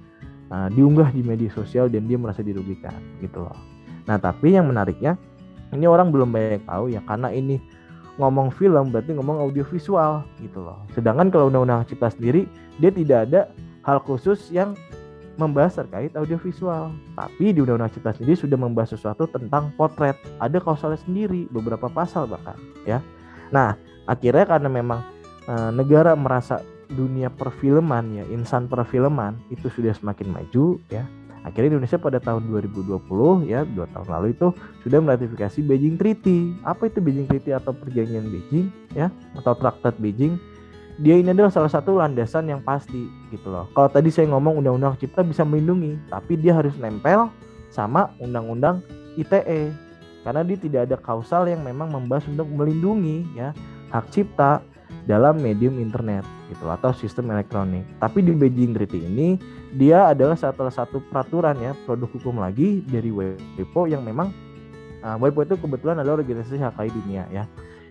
uh, 0.53 0.69
diunggah 0.69 1.09
di 1.11 1.25
media 1.25 1.49
sosial 1.49 1.89
dan 1.89 2.05
dia 2.05 2.17
merasa 2.17 2.45
dirugikan 2.45 2.93
gitu 3.25 3.41
loh. 3.41 3.57
Nah 4.05 4.15
tapi 4.21 4.55
yang 4.55 4.69
menariknya 4.69 5.17
ini 5.75 5.85
orang 5.87 6.13
belum 6.13 6.31
banyak 6.31 6.63
tahu 6.63 6.93
ya 6.93 7.03
karena 7.03 7.31
ini 7.33 7.59
ngomong 8.17 8.49
film 8.49 8.89
berarti 8.89 9.13
ngomong 9.13 9.37
audiovisual 9.45 10.25
gitu 10.41 10.59
loh. 10.65 10.81
Sedangkan 10.97 11.29
kalau 11.29 11.53
undang-undang 11.53 11.85
cipta 11.85 12.09
sendiri 12.09 12.49
dia 12.81 12.89
tidak 12.89 13.29
ada 13.29 13.41
hal 13.85 14.01
khusus 14.01 14.49
yang 14.49 14.73
membahas 15.37 15.77
terkait 15.77 16.17
audiovisual. 16.17 16.89
Tapi 17.13 17.53
di 17.53 17.61
undang-undang 17.61 17.93
cipta 17.93 18.17
sendiri 18.17 18.33
sudah 18.33 18.57
membahas 18.57 18.97
sesuatu 18.97 19.29
tentang 19.29 19.69
potret. 19.77 20.17
Ada 20.41 20.57
kausalnya 20.57 20.97
sendiri 20.97 21.45
beberapa 21.53 21.87
pasal 21.87 22.25
bahkan 22.25 22.57
ya. 22.89 22.99
Nah 23.53 23.77
akhirnya 24.09 24.49
karena 24.49 24.69
memang 24.71 24.99
e, 25.45 25.53
negara 25.77 26.17
merasa 26.17 26.65
dunia 26.87 27.27
perfilman 27.27 28.15
ya 28.15 28.23
insan 28.31 28.65
perfilman 28.65 29.35
itu 29.51 29.67
sudah 29.67 29.91
semakin 29.91 30.31
maju 30.31 30.79
ya 30.87 31.03
akhirnya 31.45 31.77
Indonesia 31.77 31.99
pada 31.99 32.17
tahun 32.21 32.49
2020 32.49 33.49
ya 33.49 33.65
dua 33.65 33.85
tahun 33.93 34.07
lalu 34.07 34.27
itu 34.33 34.47
sudah 34.81 34.99
meratifikasi 35.01 35.59
Beijing 35.65 35.95
Treaty. 35.99 36.57
Apa 36.65 36.89
itu 36.89 37.03
Beijing 37.03 37.27
Treaty 37.29 37.51
atau 37.53 37.75
perjanjian 37.75 38.29
Beijing 38.29 38.71
ya 38.95 39.11
atau 39.37 39.53
Traktat 39.57 39.97
Beijing? 40.01 40.37
Dia 40.97 41.13
ini 41.21 41.29
adalah 41.29 41.53
salah 41.53 41.69
satu 41.69 42.01
landasan 42.01 42.49
yang 42.49 42.65
pasti 42.65 43.05
gitu 43.29 43.53
loh. 43.53 43.69
Kalau 43.77 43.85
tadi 43.85 44.09
saya 44.09 44.33
ngomong 44.33 44.57
undang-undang 44.57 44.97
cipta 44.97 45.21
bisa 45.21 45.45
melindungi 45.45 45.97
tapi 46.09 46.39
dia 46.41 46.57
harus 46.57 46.73
nempel 46.81 47.29
sama 47.69 48.09
undang-undang 48.17 48.81
ITE 49.13 49.69
karena 50.25 50.41
dia 50.43 50.57
tidak 50.57 50.81
ada 50.89 50.97
kausal 50.97 51.45
yang 51.45 51.61
memang 51.61 51.93
membahas 51.93 52.25
untuk 52.27 52.49
melindungi 52.49 53.23
ya 53.37 53.53
hak 53.93 54.11
cipta 54.11 54.59
dalam 55.07 55.39
medium 55.39 55.79
internet 55.79 56.27
gitu 56.51 56.67
atau 56.67 56.91
sistem 56.91 57.31
elektronik. 57.31 57.83
Tapi 57.99 58.23
di 58.23 58.35
Beijing 58.35 58.75
Treaty 58.75 58.99
ini 59.07 59.39
dia 59.75 60.11
adalah 60.11 60.39
salah 60.39 60.71
satu 60.71 61.03
peraturan 61.11 61.59
ya 61.59 61.75
produk 61.83 62.07
hukum 62.07 62.39
lagi 62.39 62.79
dari 62.87 63.11
WIPO 63.11 63.91
yang 63.91 64.05
memang 64.05 64.31
uh, 65.03 65.19
WIPO 65.19 65.53
itu 65.53 65.55
kebetulan 65.59 65.99
adalah 65.99 66.23
organisasi 66.23 66.55
hak 66.61 66.79
dunia 66.93 67.27
ya 67.27 67.43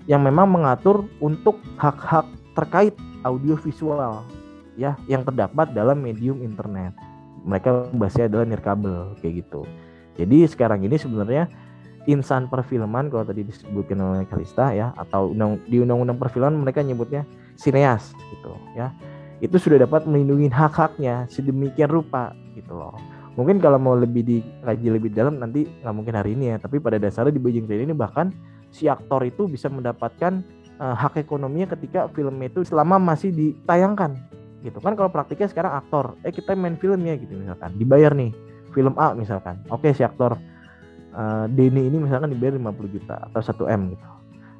yang 0.06 0.22
memang 0.22 0.46
mengatur 0.48 1.04
untuk 1.18 1.58
hak-hak 1.76 2.24
terkait 2.54 2.94
audiovisual 3.26 4.22
ya 4.78 4.94
yang 5.10 5.26
terdapat 5.26 5.74
dalam 5.74 5.98
medium 5.98 6.40
internet. 6.40 6.94
Mereka 7.46 7.94
bahasanya 7.94 8.26
adalah 8.30 8.46
nirkabel 8.46 8.98
kayak 9.18 9.46
gitu. 9.46 9.62
Jadi 10.16 10.46
sekarang 10.48 10.82
ini 10.86 10.96
sebenarnya 10.96 11.50
insan 12.06 12.46
perfilman 12.46 13.10
kalau 13.10 13.26
tadi 13.26 13.42
disebutkan 13.42 13.98
oleh 13.98 14.24
Kalista 14.30 14.70
ya 14.70 14.94
atau 14.94 15.34
di 15.66 15.82
undang-undang 15.82 16.16
perfilman 16.22 16.54
mereka 16.54 16.80
nyebutnya 16.80 17.26
sineas 17.58 18.14
gitu 18.30 18.54
ya 18.78 18.94
itu 19.44 19.57
sudah 19.61 19.85
dapat 19.85 20.09
melindungi 20.09 20.49
hak-haknya 20.49 21.29
sedemikian 21.29 21.92
rupa 21.92 22.33
gitu 22.57 22.72
loh. 22.72 22.96
Mungkin 23.37 23.61
kalau 23.61 23.77
mau 23.77 23.92
lebih 23.92 24.25
dikaji 24.25 24.88
lebih 24.88 25.12
dalam 25.12 25.37
nanti 25.37 25.68
nggak 25.68 25.94
mungkin 25.94 26.16
hari 26.16 26.33
ini 26.33 26.53
ya. 26.53 26.57
Tapi 26.57 26.81
pada 26.81 26.96
dasarnya 26.96 27.37
di 27.37 27.40
Beijing 27.40 27.68
ini 27.68 27.92
bahkan 27.92 28.33
si 28.72 28.88
aktor 28.88 29.20
itu 29.29 29.44
bisa 29.44 29.68
mendapatkan 29.68 30.40
uh, 30.81 30.96
hak 30.96 31.20
ekonominya 31.20 31.77
ketika 31.77 32.09
film 32.16 32.40
itu 32.40 32.64
selama 32.64 32.96
masih 32.96 33.29
ditayangkan 33.37 34.16
gitu. 34.64 34.81
Kan 34.81 34.96
kalau 34.96 35.12
praktiknya 35.12 35.53
sekarang 35.53 35.77
aktor 35.77 36.16
eh 36.25 36.33
kita 36.33 36.57
main 36.57 36.81
film 36.81 37.05
ya 37.05 37.20
gitu 37.20 37.37
misalkan 37.37 37.77
dibayar 37.77 38.16
nih 38.16 38.33
film 38.72 38.96
A 38.96 39.12
misalkan. 39.12 39.61
Oke 39.68 39.92
si 39.92 40.01
aktor 40.01 40.40
uh, 41.12 41.44
Denny 41.53 41.92
ini 41.92 41.96
misalkan 42.01 42.33
dibayar 42.33 42.57
50 42.57 42.94
juta 42.96 43.20
atau 43.20 43.68
1 43.68 43.77
M 43.77 43.83
gitu. 43.92 44.07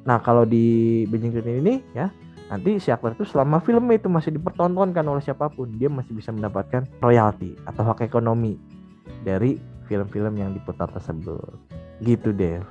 Nah, 0.07 0.23
kalau 0.23 0.47
di 0.47 1.03
Beijing 1.11 1.35
Green 1.35 1.59
ini 1.59 1.83
ya, 1.91 2.07
nanti 2.47 2.79
si 2.79 2.89
aktor 2.91 3.13
itu 3.15 3.27
selama 3.27 3.59
film 3.59 3.87
itu 3.91 4.07
masih 4.07 4.35
dipertontonkan 4.35 5.03
oleh 5.03 5.23
siapa 5.23 5.51
pun, 5.51 5.67
dia 5.75 5.91
masih 5.91 6.15
bisa 6.15 6.31
mendapatkan 6.31 6.87
royalti 7.03 7.55
atau 7.67 7.83
hak 7.87 8.03
ekonomi 8.07 8.55
dari 9.23 9.59
film-film 9.87 10.35
yang 10.35 10.51
diputar 10.55 10.87
tersebut. 10.91 11.55
Gitu, 12.03 12.31
Dev. 12.35 12.63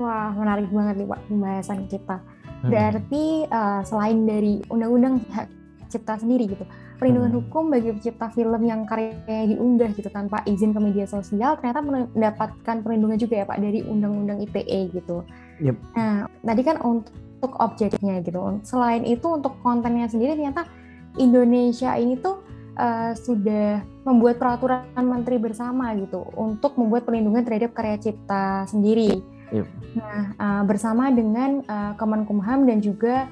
Wah, 0.00 0.32
menarik 0.32 0.70
banget 0.72 1.04
nih 1.04 1.08
Pak 1.10 1.20
pembahasan 1.28 1.80
kita. 1.86 2.16
Hmm. 2.62 2.70
Berarti 2.70 3.24
uh, 3.50 3.82
selain 3.82 4.24
dari 4.24 4.62
undang-undang 4.70 5.20
hak 5.34 5.50
cipta 5.92 6.16
sendiri 6.16 6.48
gitu, 6.48 6.64
perlindungan 6.96 7.36
hmm. 7.36 7.38
hukum 7.44 7.68
bagi 7.68 7.92
pencipta 7.92 8.32
film 8.32 8.62
yang 8.64 8.88
karyanya 8.88 9.44
diunggah 9.52 9.92
gitu 9.92 10.08
tanpa 10.08 10.40
izin 10.48 10.72
ke 10.72 10.80
media 10.80 11.04
sosial 11.04 11.60
ternyata 11.60 11.84
mendapatkan 11.84 12.76
perlindungan 12.80 13.20
juga 13.20 13.42
ya 13.42 13.44
Pak 13.44 13.60
dari 13.60 13.84
undang-undang 13.84 14.40
ITE 14.40 14.88
gitu. 14.88 15.20
Yep. 15.60 15.76
Nah, 15.92 16.24
tadi 16.40 16.62
kan 16.64 16.80
untuk 16.80 17.12
objeknya 17.58 18.22
gitu. 18.22 18.38
Selain 18.62 19.02
itu 19.02 19.26
untuk 19.26 19.58
kontennya 19.64 20.06
sendiri 20.06 20.38
ternyata 20.38 20.70
Indonesia 21.18 21.98
ini 21.98 22.14
tuh 22.22 22.40
uh, 22.78 23.12
sudah 23.18 23.82
membuat 24.06 24.38
peraturan 24.38 24.86
menteri 25.02 25.42
bersama 25.42 25.92
gitu 25.98 26.22
untuk 26.38 26.78
membuat 26.78 27.02
perlindungan 27.02 27.42
terhadap 27.42 27.74
karya 27.74 27.98
cipta 27.98 28.66
sendiri. 28.70 29.18
Yep. 29.52 29.66
Nah, 29.98 30.22
uh, 30.40 30.62
bersama 30.64 31.12
dengan 31.12 31.60
uh, 31.66 31.92
Kemenkumham 31.98 32.64
dan 32.68 32.78
juga 32.78 33.26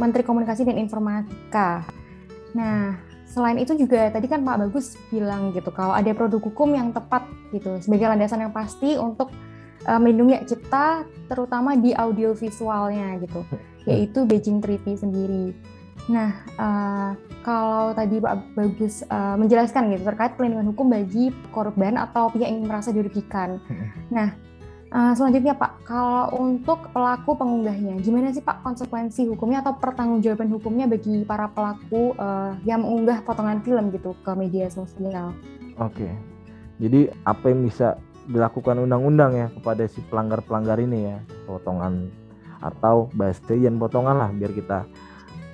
Menteri 0.00 0.22
Komunikasi 0.22 0.64
dan 0.64 0.80
Informatika. 0.80 1.84
Nah, 2.54 2.96
selain 3.30 3.58
itu 3.62 3.74
juga 3.78 4.10
tadi 4.10 4.26
kan 4.26 4.42
Pak 4.42 4.66
Bagus 4.66 4.98
bilang 5.10 5.54
gitu 5.54 5.70
kalau 5.70 5.94
ada 5.94 6.10
produk 6.10 6.42
hukum 6.42 6.74
yang 6.74 6.90
tepat 6.90 7.26
gitu 7.54 7.78
sebagai 7.78 8.10
landasan 8.10 8.42
yang 8.42 8.54
pasti 8.54 8.98
untuk 8.98 9.30
uh, 9.86 10.00
melindungi 10.00 10.42
cipta 10.48 11.04
terutama 11.30 11.78
di 11.78 11.94
audiovisualnya 11.94 13.20
gitu 13.22 13.40
yaitu 13.90 14.26
Beijing 14.28 14.60
Treaty 14.60 14.96
sendiri. 14.98 15.56
Nah, 16.08 16.32
uh, 16.58 17.10
kalau 17.44 17.92
tadi 17.92 18.18
Pak 18.18 18.56
Bagus 18.56 19.04
uh, 19.06 19.36
menjelaskan 19.36 19.94
gitu 19.94 20.04
terkait 20.04 20.34
perlindungan 20.34 20.72
hukum 20.72 20.90
bagi 20.90 21.30
korban 21.52 22.00
atau 22.00 22.32
pihak 22.32 22.48
yang 22.48 22.66
merasa 22.66 22.90
dirugikan. 22.90 23.60
Nah, 24.10 24.34
Uh, 24.90 25.14
selanjutnya 25.14 25.54
Pak, 25.54 25.86
kalau 25.86 26.34
untuk 26.34 26.90
pelaku 26.90 27.38
pengunggahnya, 27.38 28.02
gimana 28.02 28.34
sih 28.34 28.42
Pak 28.42 28.66
konsekuensi 28.66 29.22
hukumnya 29.30 29.62
atau 29.62 29.78
pertanggungjawaban 29.78 30.50
hukumnya 30.50 30.90
bagi 30.90 31.22
para 31.22 31.46
pelaku 31.46 32.10
uh, 32.18 32.58
yang 32.66 32.82
mengunggah 32.82 33.22
potongan 33.22 33.62
film 33.62 33.94
gitu 33.94 34.18
ke 34.26 34.34
media 34.34 34.66
sosial? 34.66 35.30
Oke, 35.78 36.10
jadi 36.82 37.06
apa 37.22 37.54
yang 37.54 37.70
bisa 37.70 38.02
dilakukan 38.30 38.78
undang-undang 38.78 39.34
ya 39.34 39.46
kepada 39.50 39.84
si 39.90 40.00
pelanggar-pelanggar 40.06 40.78
ini 40.78 41.10
ya, 41.10 41.18
potongan 41.44 42.08
atau 42.62 43.10
bahasa 43.16 43.42
potongan 43.52 44.16
lah 44.16 44.30
biar 44.30 44.54
kita 44.54 44.86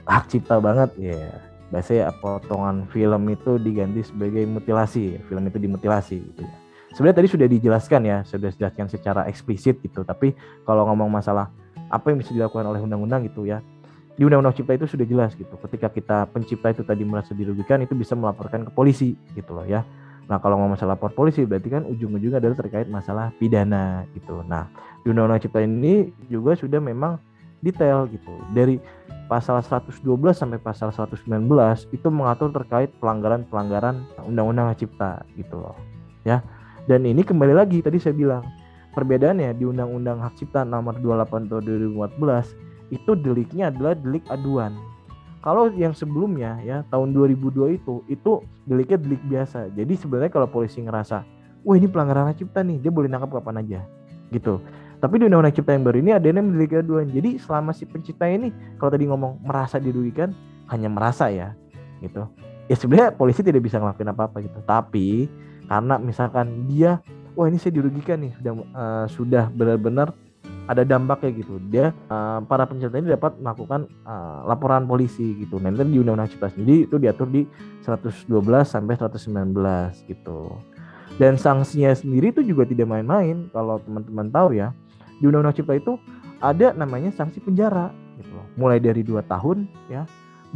hak 0.04 0.24
cipta 0.28 0.60
banget 0.60 0.92
ya. 1.00 1.40
Bahasa 1.66 1.98
ya 1.98 2.14
potongan 2.14 2.86
film 2.94 3.26
itu 3.32 3.58
diganti 3.58 4.06
sebagai 4.06 4.46
mutilasi, 4.46 5.18
film 5.26 5.42
itu 5.50 5.58
dimutilasi 5.58 6.16
gitu 6.20 6.44
ya 6.46 6.66
sebenarnya 6.96 7.16
tadi 7.20 7.28
sudah 7.28 7.46
dijelaskan 7.52 8.00
ya, 8.08 8.16
sudah 8.24 8.48
dijelaskan 8.48 8.88
secara 8.88 9.28
eksplisit 9.28 9.84
gitu. 9.84 10.00
Tapi 10.00 10.32
kalau 10.64 10.88
ngomong 10.88 11.12
masalah 11.12 11.52
apa 11.92 12.08
yang 12.08 12.18
bisa 12.24 12.32
dilakukan 12.32 12.64
oleh 12.64 12.80
undang-undang 12.80 13.28
gitu 13.28 13.44
ya, 13.44 13.60
di 14.16 14.24
undang-undang 14.24 14.56
cipta 14.56 14.80
itu 14.80 14.88
sudah 14.88 15.04
jelas 15.04 15.36
gitu. 15.36 15.60
Ketika 15.60 15.92
kita 15.92 16.24
pencipta 16.32 16.72
itu 16.72 16.82
tadi 16.88 17.04
merasa 17.04 17.36
dirugikan, 17.36 17.84
itu 17.84 17.92
bisa 17.92 18.16
melaporkan 18.16 18.64
ke 18.64 18.72
polisi 18.72 19.12
gitu 19.36 19.52
loh 19.52 19.68
ya. 19.68 19.84
Nah 20.26 20.42
kalau 20.42 20.58
ngomong 20.58 20.74
masalah 20.74 20.98
lapor 20.98 21.14
polisi 21.14 21.46
berarti 21.46 21.70
kan 21.70 21.82
ujung-ujungnya 21.86 22.42
adalah 22.42 22.58
terkait 22.58 22.90
masalah 22.90 23.30
pidana 23.38 24.06
gitu. 24.14 24.42
Nah 24.42 24.66
di 25.02 25.14
undang-undang 25.14 25.42
cipta 25.42 25.62
ini 25.62 26.10
juga 26.26 26.58
sudah 26.58 26.82
memang 26.82 27.18
detail 27.62 28.10
gitu. 28.10 28.34
Dari 28.50 28.82
pasal 29.26 29.58
112 29.62 30.02
sampai 30.34 30.58
pasal 30.58 30.90
119 30.94 31.46
itu 31.94 32.08
mengatur 32.10 32.50
terkait 32.54 32.90
pelanggaran-pelanggaran 33.02 34.06
undang-undang 34.26 34.74
cipta 34.78 35.22
gitu 35.38 35.58
loh. 35.58 35.78
Ya. 36.26 36.42
Dan 36.86 37.02
ini 37.02 37.26
kembali 37.26 37.50
lagi 37.50 37.82
tadi 37.82 37.98
saya 37.98 38.14
bilang 38.14 38.46
perbedaannya 38.94 39.58
di 39.58 39.66
Undang-Undang 39.66 40.22
Hak 40.22 40.38
Cipta 40.38 40.62
nomor 40.62 40.94
28 41.02 41.50
tahun 41.50 41.62
2014 41.66 42.94
itu 42.94 43.10
deliknya 43.18 43.74
adalah 43.74 43.98
delik 43.98 44.22
aduan. 44.30 44.78
Kalau 45.46 45.70
yang 45.70 45.94
sebelumnya 45.94 46.58
ya 46.66 46.82
tahun 46.90 47.14
2002 47.14 47.78
itu 47.78 48.02
itu 48.10 48.42
deliknya 48.66 48.98
delik 48.98 49.22
biasa. 49.30 49.70
Jadi 49.70 49.94
sebenarnya 49.94 50.32
kalau 50.34 50.50
polisi 50.50 50.82
ngerasa, 50.82 51.22
wah 51.62 51.74
ini 51.78 51.86
pelanggaran 51.86 52.34
hak 52.34 52.42
cipta 52.42 52.66
nih, 52.66 52.82
dia 52.82 52.90
boleh 52.90 53.06
nangkap 53.06 53.38
kapan 53.38 53.62
aja, 53.62 53.80
gitu. 54.34 54.58
Tapi 54.98 55.22
di 55.22 55.30
undang-undang 55.30 55.54
cipta 55.54 55.70
yang 55.70 55.86
baru 55.86 56.02
ini 56.02 56.10
ada 56.18 56.26
yang 56.26 56.50
delik 56.50 56.74
aduan. 56.74 57.06
Jadi 57.06 57.38
selama 57.38 57.70
si 57.70 57.86
pencipta 57.86 58.26
ini 58.26 58.50
kalau 58.74 58.90
tadi 58.90 59.06
ngomong 59.06 59.38
merasa 59.46 59.78
dirugikan, 59.78 60.34
hanya 60.66 60.90
merasa 60.90 61.30
ya, 61.30 61.54
gitu 62.02 62.26
ya 62.66 62.74
sebenarnya 62.74 63.14
polisi 63.14 63.40
tidak 63.42 63.62
bisa 63.62 63.78
ngelakuin 63.78 64.10
apa-apa 64.10 64.42
gitu 64.42 64.58
tapi 64.66 65.30
karena 65.66 65.98
misalkan 65.98 66.66
dia 66.70 66.98
wah 67.38 67.46
ini 67.46 67.58
saya 67.58 67.78
dirugikan 67.78 68.22
nih 68.22 68.32
sudah 68.38 68.52
uh, 68.74 69.06
sudah 69.10 69.44
benar-benar 69.54 70.10
ada 70.66 70.82
dampaknya 70.82 71.30
gitu. 71.42 71.62
Dia 71.70 71.94
uh, 72.10 72.42
para 72.44 72.66
pencerita 72.66 72.98
ini 72.98 73.14
dapat 73.14 73.38
melakukan 73.38 73.86
uh, 74.02 74.46
laporan 74.46 74.84
polisi 74.84 75.38
gitu. 75.38 75.62
Nanti 75.62 75.86
di 75.86 75.98
undang-undang 76.02 76.30
cipta 76.30 76.50
sendiri 76.50 76.90
itu 76.90 76.98
diatur 76.98 77.30
di 77.30 77.46
112 77.86 78.26
sampai 78.66 78.94
119 78.98 79.54
gitu. 80.10 80.58
Dan 81.16 81.40
sanksinya 81.40 81.94
sendiri 81.96 82.34
itu 82.34 82.44
juga 82.44 82.68
tidak 82.68 82.90
main-main 82.90 83.48
kalau 83.54 83.78
teman-teman 83.80 84.28
tahu 84.28 84.48
ya. 84.58 84.74
Di 85.22 85.24
undang-undang 85.30 85.56
cipta 85.56 85.78
itu 85.78 85.96
ada 86.42 86.74
namanya 86.74 87.14
sanksi 87.14 87.38
penjara 87.40 87.94
gitu 88.18 88.34
loh. 88.34 88.46
Mulai 88.58 88.82
dari 88.82 89.06
dua 89.06 89.22
tahun 89.24 89.70
ya. 89.86 90.04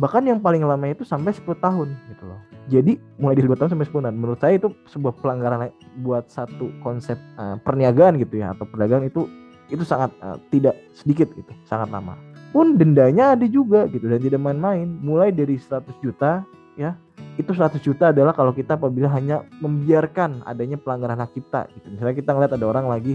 Bahkan 0.01 0.23
yang 0.27 0.39
paling 0.41 0.63
lama 0.65 0.87
itu 0.87 1.03
sampai 1.03 1.35
10 1.35 1.61
tahun 1.61 1.93
gitu 2.09 2.25
loh. 2.25 2.41
Jadi 2.71 2.97
mulai 3.19 3.35
dari 3.37 3.51
2 3.51 3.59
tahun 3.59 3.71
sampai 3.75 3.87
10 3.91 4.07
tahun. 4.07 4.17
Menurut 4.17 4.39
saya 4.41 4.55
itu 4.57 4.73
sebuah 4.87 5.19
pelanggaran 5.19 5.75
buat 6.01 6.31
satu 6.31 6.73
konsep 6.81 7.19
uh, 7.37 7.59
perniagaan 7.61 8.17
gitu 8.17 8.41
ya 8.41 8.55
atau 8.55 8.65
perdagangan 8.65 9.11
itu 9.11 9.27
itu 9.71 9.87
sangat 9.87 10.11
uh, 10.21 10.37
tidak 10.51 10.77
sedikit 10.93 11.31
gitu, 11.33 11.51
sangat 11.65 11.89
lama. 11.95 12.19
Pun 12.51 12.75
dendanya 12.75 13.39
ada 13.39 13.47
juga 13.47 13.87
gitu 13.87 14.11
dan 14.11 14.19
tidak 14.19 14.43
main-main. 14.43 14.99
Mulai 15.01 15.31
dari 15.31 15.55
100 15.55 15.87
juta 16.03 16.43
ya. 16.75 16.99
Itu 17.39 17.55
100 17.55 17.79
juta 17.81 18.11
adalah 18.11 18.35
kalau 18.35 18.51
kita 18.51 18.75
apabila 18.75 19.07
hanya 19.15 19.47
membiarkan 19.63 20.43
adanya 20.45 20.77
pelanggaran 20.77 21.23
hak 21.23 21.31
cipta 21.33 21.71
gitu. 21.79 21.87
Misalnya 21.95 22.15
kita 22.19 22.31
ngeliat 22.35 22.53
ada 22.59 22.67
orang 22.67 22.91
lagi 22.91 23.15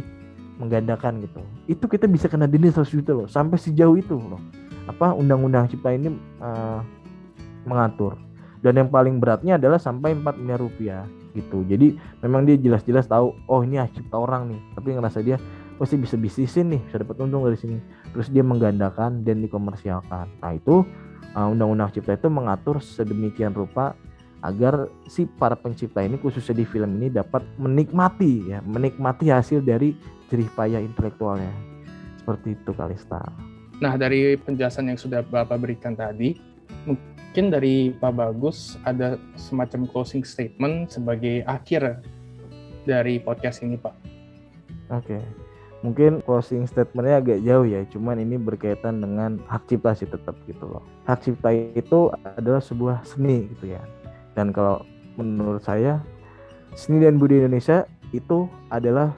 menggandakan 0.56 1.20
gitu. 1.20 1.42
Itu 1.68 1.86
kita 1.92 2.08
bisa 2.08 2.32
kena 2.32 2.48
denda 2.48 2.72
100 2.72 2.88
juta 2.88 3.12
loh, 3.12 3.28
sampai 3.28 3.60
sejauh 3.60 4.00
itu 4.00 4.16
loh. 4.16 4.40
Apa 4.88 5.12
undang-undang 5.12 5.68
cipta 5.68 5.92
ini 5.92 6.16
uh, 6.40 6.80
mengatur. 7.68 8.16
Dan 8.64 8.82
yang 8.82 8.90
paling 8.90 9.20
beratnya 9.20 9.60
adalah 9.60 9.78
sampai 9.78 10.16
4 10.16 10.42
miliar 10.42 10.58
rupiah 10.64 11.04
gitu. 11.36 11.68
Jadi 11.68 12.00
memang 12.24 12.48
dia 12.48 12.56
jelas-jelas 12.56 13.06
tahu 13.06 13.36
oh 13.52 13.62
ini 13.62 13.78
hak 13.78 13.94
cipta 14.00 14.16
orang 14.16 14.56
nih, 14.56 14.62
tapi 14.74 14.96
ngerasa 14.96 15.20
dia 15.22 15.38
pasti 15.76 16.00
bisa 16.00 16.16
bisnisin 16.16 16.72
nih 16.72 16.82
bisa 16.88 17.04
dapat 17.04 17.20
untung 17.20 17.44
dari 17.44 17.60
sini 17.60 17.78
terus 18.16 18.32
dia 18.32 18.44
menggandakan 18.44 19.28
dan 19.28 19.44
dikomersialkan 19.44 20.28
nah 20.40 20.52
itu 20.56 20.88
uh, 21.36 21.52
undang-undang 21.52 21.92
cipta 21.92 22.16
itu 22.16 22.32
mengatur 22.32 22.80
sedemikian 22.80 23.52
rupa 23.52 23.94
agar 24.46 24.88
si 25.10 25.26
para 25.26 25.58
pencipta 25.58 26.06
ini 26.06 26.16
khususnya 26.22 26.64
di 26.64 26.66
film 26.70 27.02
ini 27.02 27.12
dapat 27.12 27.44
menikmati 27.60 28.56
ya 28.56 28.64
menikmati 28.64 29.34
hasil 29.34 29.60
dari 29.60 29.92
jerih 30.32 30.48
payah 30.56 30.80
intelektualnya 30.80 31.52
seperti 32.22 32.58
itu 32.58 32.72
Kalista. 32.74 33.22
Nah 33.82 33.94
dari 34.00 34.34
penjelasan 34.40 34.90
yang 34.90 34.98
sudah 34.98 35.22
Bapak 35.22 35.62
berikan 35.62 35.94
tadi 35.94 36.38
mungkin 36.86 37.54
dari 37.54 37.94
Pak 37.94 38.14
Bagus 38.16 38.80
ada 38.86 39.18
semacam 39.38 39.86
closing 39.90 40.26
statement 40.26 40.94
sebagai 40.94 41.46
akhir 41.46 42.02
dari 42.86 43.18
podcast 43.22 43.66
ini 43.66 43.78
Pak. 43.78 43.96
Oke. 44.94 45.18
Okay 45.22 45.45
mungkin 45.86 46.26
closing 46.26 46.66
statementnya 46.66 47.22
agak 47.22 47.40
jauh 47.46 47.62
ya 47.70 47.86
cuman 47.94 48.18
ini 48.18 48.42
berkaitan 48.42 48.98
dengan 48.98 49.38
hak 49.46 49.70
cipta 49.70 49.94
sih 49.94 50.10
tetap 50.10 50.34
gitu 50.50 50.66
loh. 50.66 50.82
Hak 51.06 51.22
cipta 51.22 51.54
itu 51.54 52.10
adalah 52.26 52.58
sebuah 52.58 53.06
seni 53.06 53.46
gitu 53.54 53.78
ya. 53.78 53.86
Dan 54.34 54.50
kalau 54.50 54.82
menurut 55.14 55.62
saya 55.62 56.02
seni 56.74 57.06
dan 57.06 57.22
budaya 57.22 57.46
Indonesia 57.46 57.86
itu 58.10 58.50
adalah 58.74 59.14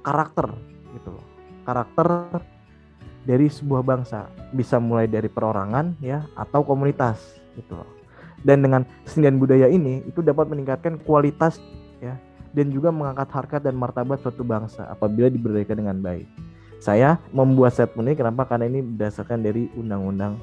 karakter 0.00 0.48
gitu 0.96 1.12
loh. 1.12 1.26
Karakter 1.68 2.08
dari 3.28 3.52
sebuah 3.52 3.84
bangsa. 3.84 4.32
Bisa 4.56 4.80
mulai 4.80 5.04
dari 5.04 5.28
perorangan 5.28 6.00
ya 6.00 6.24
atau 6.32 6.64
komunitas 6.64 7.20
gitu 7.60 7.76
loh. 7.76 7.90
Dan 8.40 8.64
dengan 8.64 8.88
seni 9.04 9.28
dan 9.28 9.36
budaya 9.36 9.68
ini 9.68 10.02
itu 10.08 10.24
dapat 10.24 10.48
meningkatkan 10.48 10.98
kualitas 11.04 11.60
ya 12.02 12.18
dan 12.52 12.72
juga 12.72 12.92
mengangkat 12.92 13.28
harkat 13.32 13.60
dan 13.64 13.74
martabat 13.76 14.20
suatu 14.20 14.44
bangsa 14.44 14.88
apabila 14.88 15.28
diberdayakan 15.32 15.76
dengan 15.84 15.98
baik. 16.00 16.28
Saya 16.82 17.16
membuat 17.30 17.78
statement 17.78 18.10
ini 18.10 18.16
kenapa? 18.18 18.42
Karena 18.44 18.66
ini 18.66 18.82
berdasarkan 18.82 19.40
dari 19.40 19.70
Undang-Undang 19.78 20.34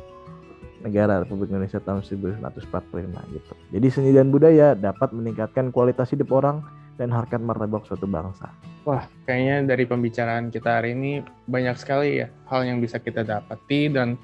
Negara 0.80 1.20
Republik 1.20 1.52
Indonesia 1.52 1.84
tahun 1.84 2.00
1945 2.08 3.36
gitu. 3.36 3.54
Jadi 3.76 3.88
seni 3.92 4.16
dan 4.16 4.32
budaya 4.32 4.72
dapat 4.72 5.12
meningkatkan 5.12 5.76
kualitas 5.76 6.08
hidup 6.16 6.32
orang 6.32 6.64
dan 6.96 7.12
harkat 7.12 7.44
martabat 7.44 7.84
suatu 7.84 8.08
bangsa. 8.08 8.48
Wah, 8.88 9.04
kayaknya 9.28 9.76
dari 9.76 9.84
pembicaraan 9.84 10.48
kita 10.48 10.80
hari 10.80 10.96
ini 10.96 11.20
banyak 11.52 11.76
sekali 11.76 12.24
ya 12.24 12.28
hal 12.48 12.64
yang 12.64 12.80
bisa 12.80 13.00
kita 13.00 13.28
dapati 13.28 13.92
dan 13.92 14.16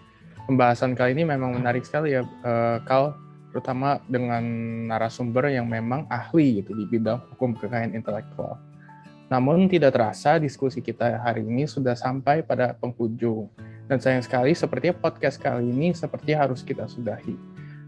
pembahasan 0.47 0.95
kali 0.95 1.11
ini 1.19 1.27
memang 1.27 1.59
menarik 1.59 1.83
sekali 1.83 2.15
ya, 2.15 2.23
uh, 2.23 2.79
Kal 2.87 3.15
terutama 3.55 4.03
dengan 4.11 4.43
narasumber 4.91 5.47
yang 5.47 5.63
memang 5.63 6.03
ahli 6.11 6.59
gitu 6.59 6.75
di 6.75 6.83
bidang 6.91 7.23
hukum 7.31 7.55
kekayaan 7.55 7.95
intelektual. 7.95 8.59
Namun 9.31 9.71
tidak 9.71 9.95
terasa 9.95 10.35
diskusi 10.35 10.83
kita 10.83 11.23
hari 11.23 11.47
ini 11.47 11.63
sudah 11.63 11.95
sampai 11.95 12.43
pada 12.43 12.75
penghujung. 12.75 13.47
Dan 13.87 14.03
sayang 14.03 14.27
sekali 14.27 14.51
sepertinya 14.51 14.99
podcast 14.99 15.39
kali 15.39 15.71
ini 15.71 15.95
seperti 15.95 16.35
harus 16.35 16.67
kita 16.67 16.83
sudahi. 16.83 17.39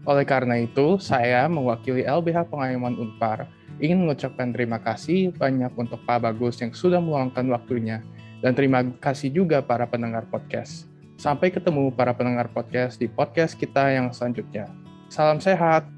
Oleh 0.08 0.24
karena 0.24 0.56
itu, 0.56 0.96
saya 0.96 1.44
mewakili 1.52 2.00
LBH 2.00 2.48
Pengayoman 2.48 2.96
Unpar 2.96 3.44
ingin 3.76 4.08
mengucapkan 4.08 4.48
terima 4.56 4.80
kasih 4.80 5.36
banyak 5.36 5.76
untuk 5.76 6.00
Pak 6.08 6.24
Bagus 6.24 6.64
yang 6.64 6.72
sudah 6.72 6.96
meluangkan 6.96 7.44
waktunya 7.52 8.00
dan 8.40 8.56
terima 8.56 8.88
kasih 9.04 9.28
juga 9.28 9.60
para 9.60 9.84
pendengar 9.84 10.24
podcast. 10.32 10.88
Sampai 11.20 11.52
ketemu 11.52 11.92
para 11.92 12.16
pendengar 12.16 12.48
podcast 12.56 12.96
di 12.96 13.04
podcast 13.04 13.52
kita 13.52 13.92
yang 13.92 14.08
selanjutnya. 14.16 14.87
Salam 15.08 15.40
sehat. 15.40 15.97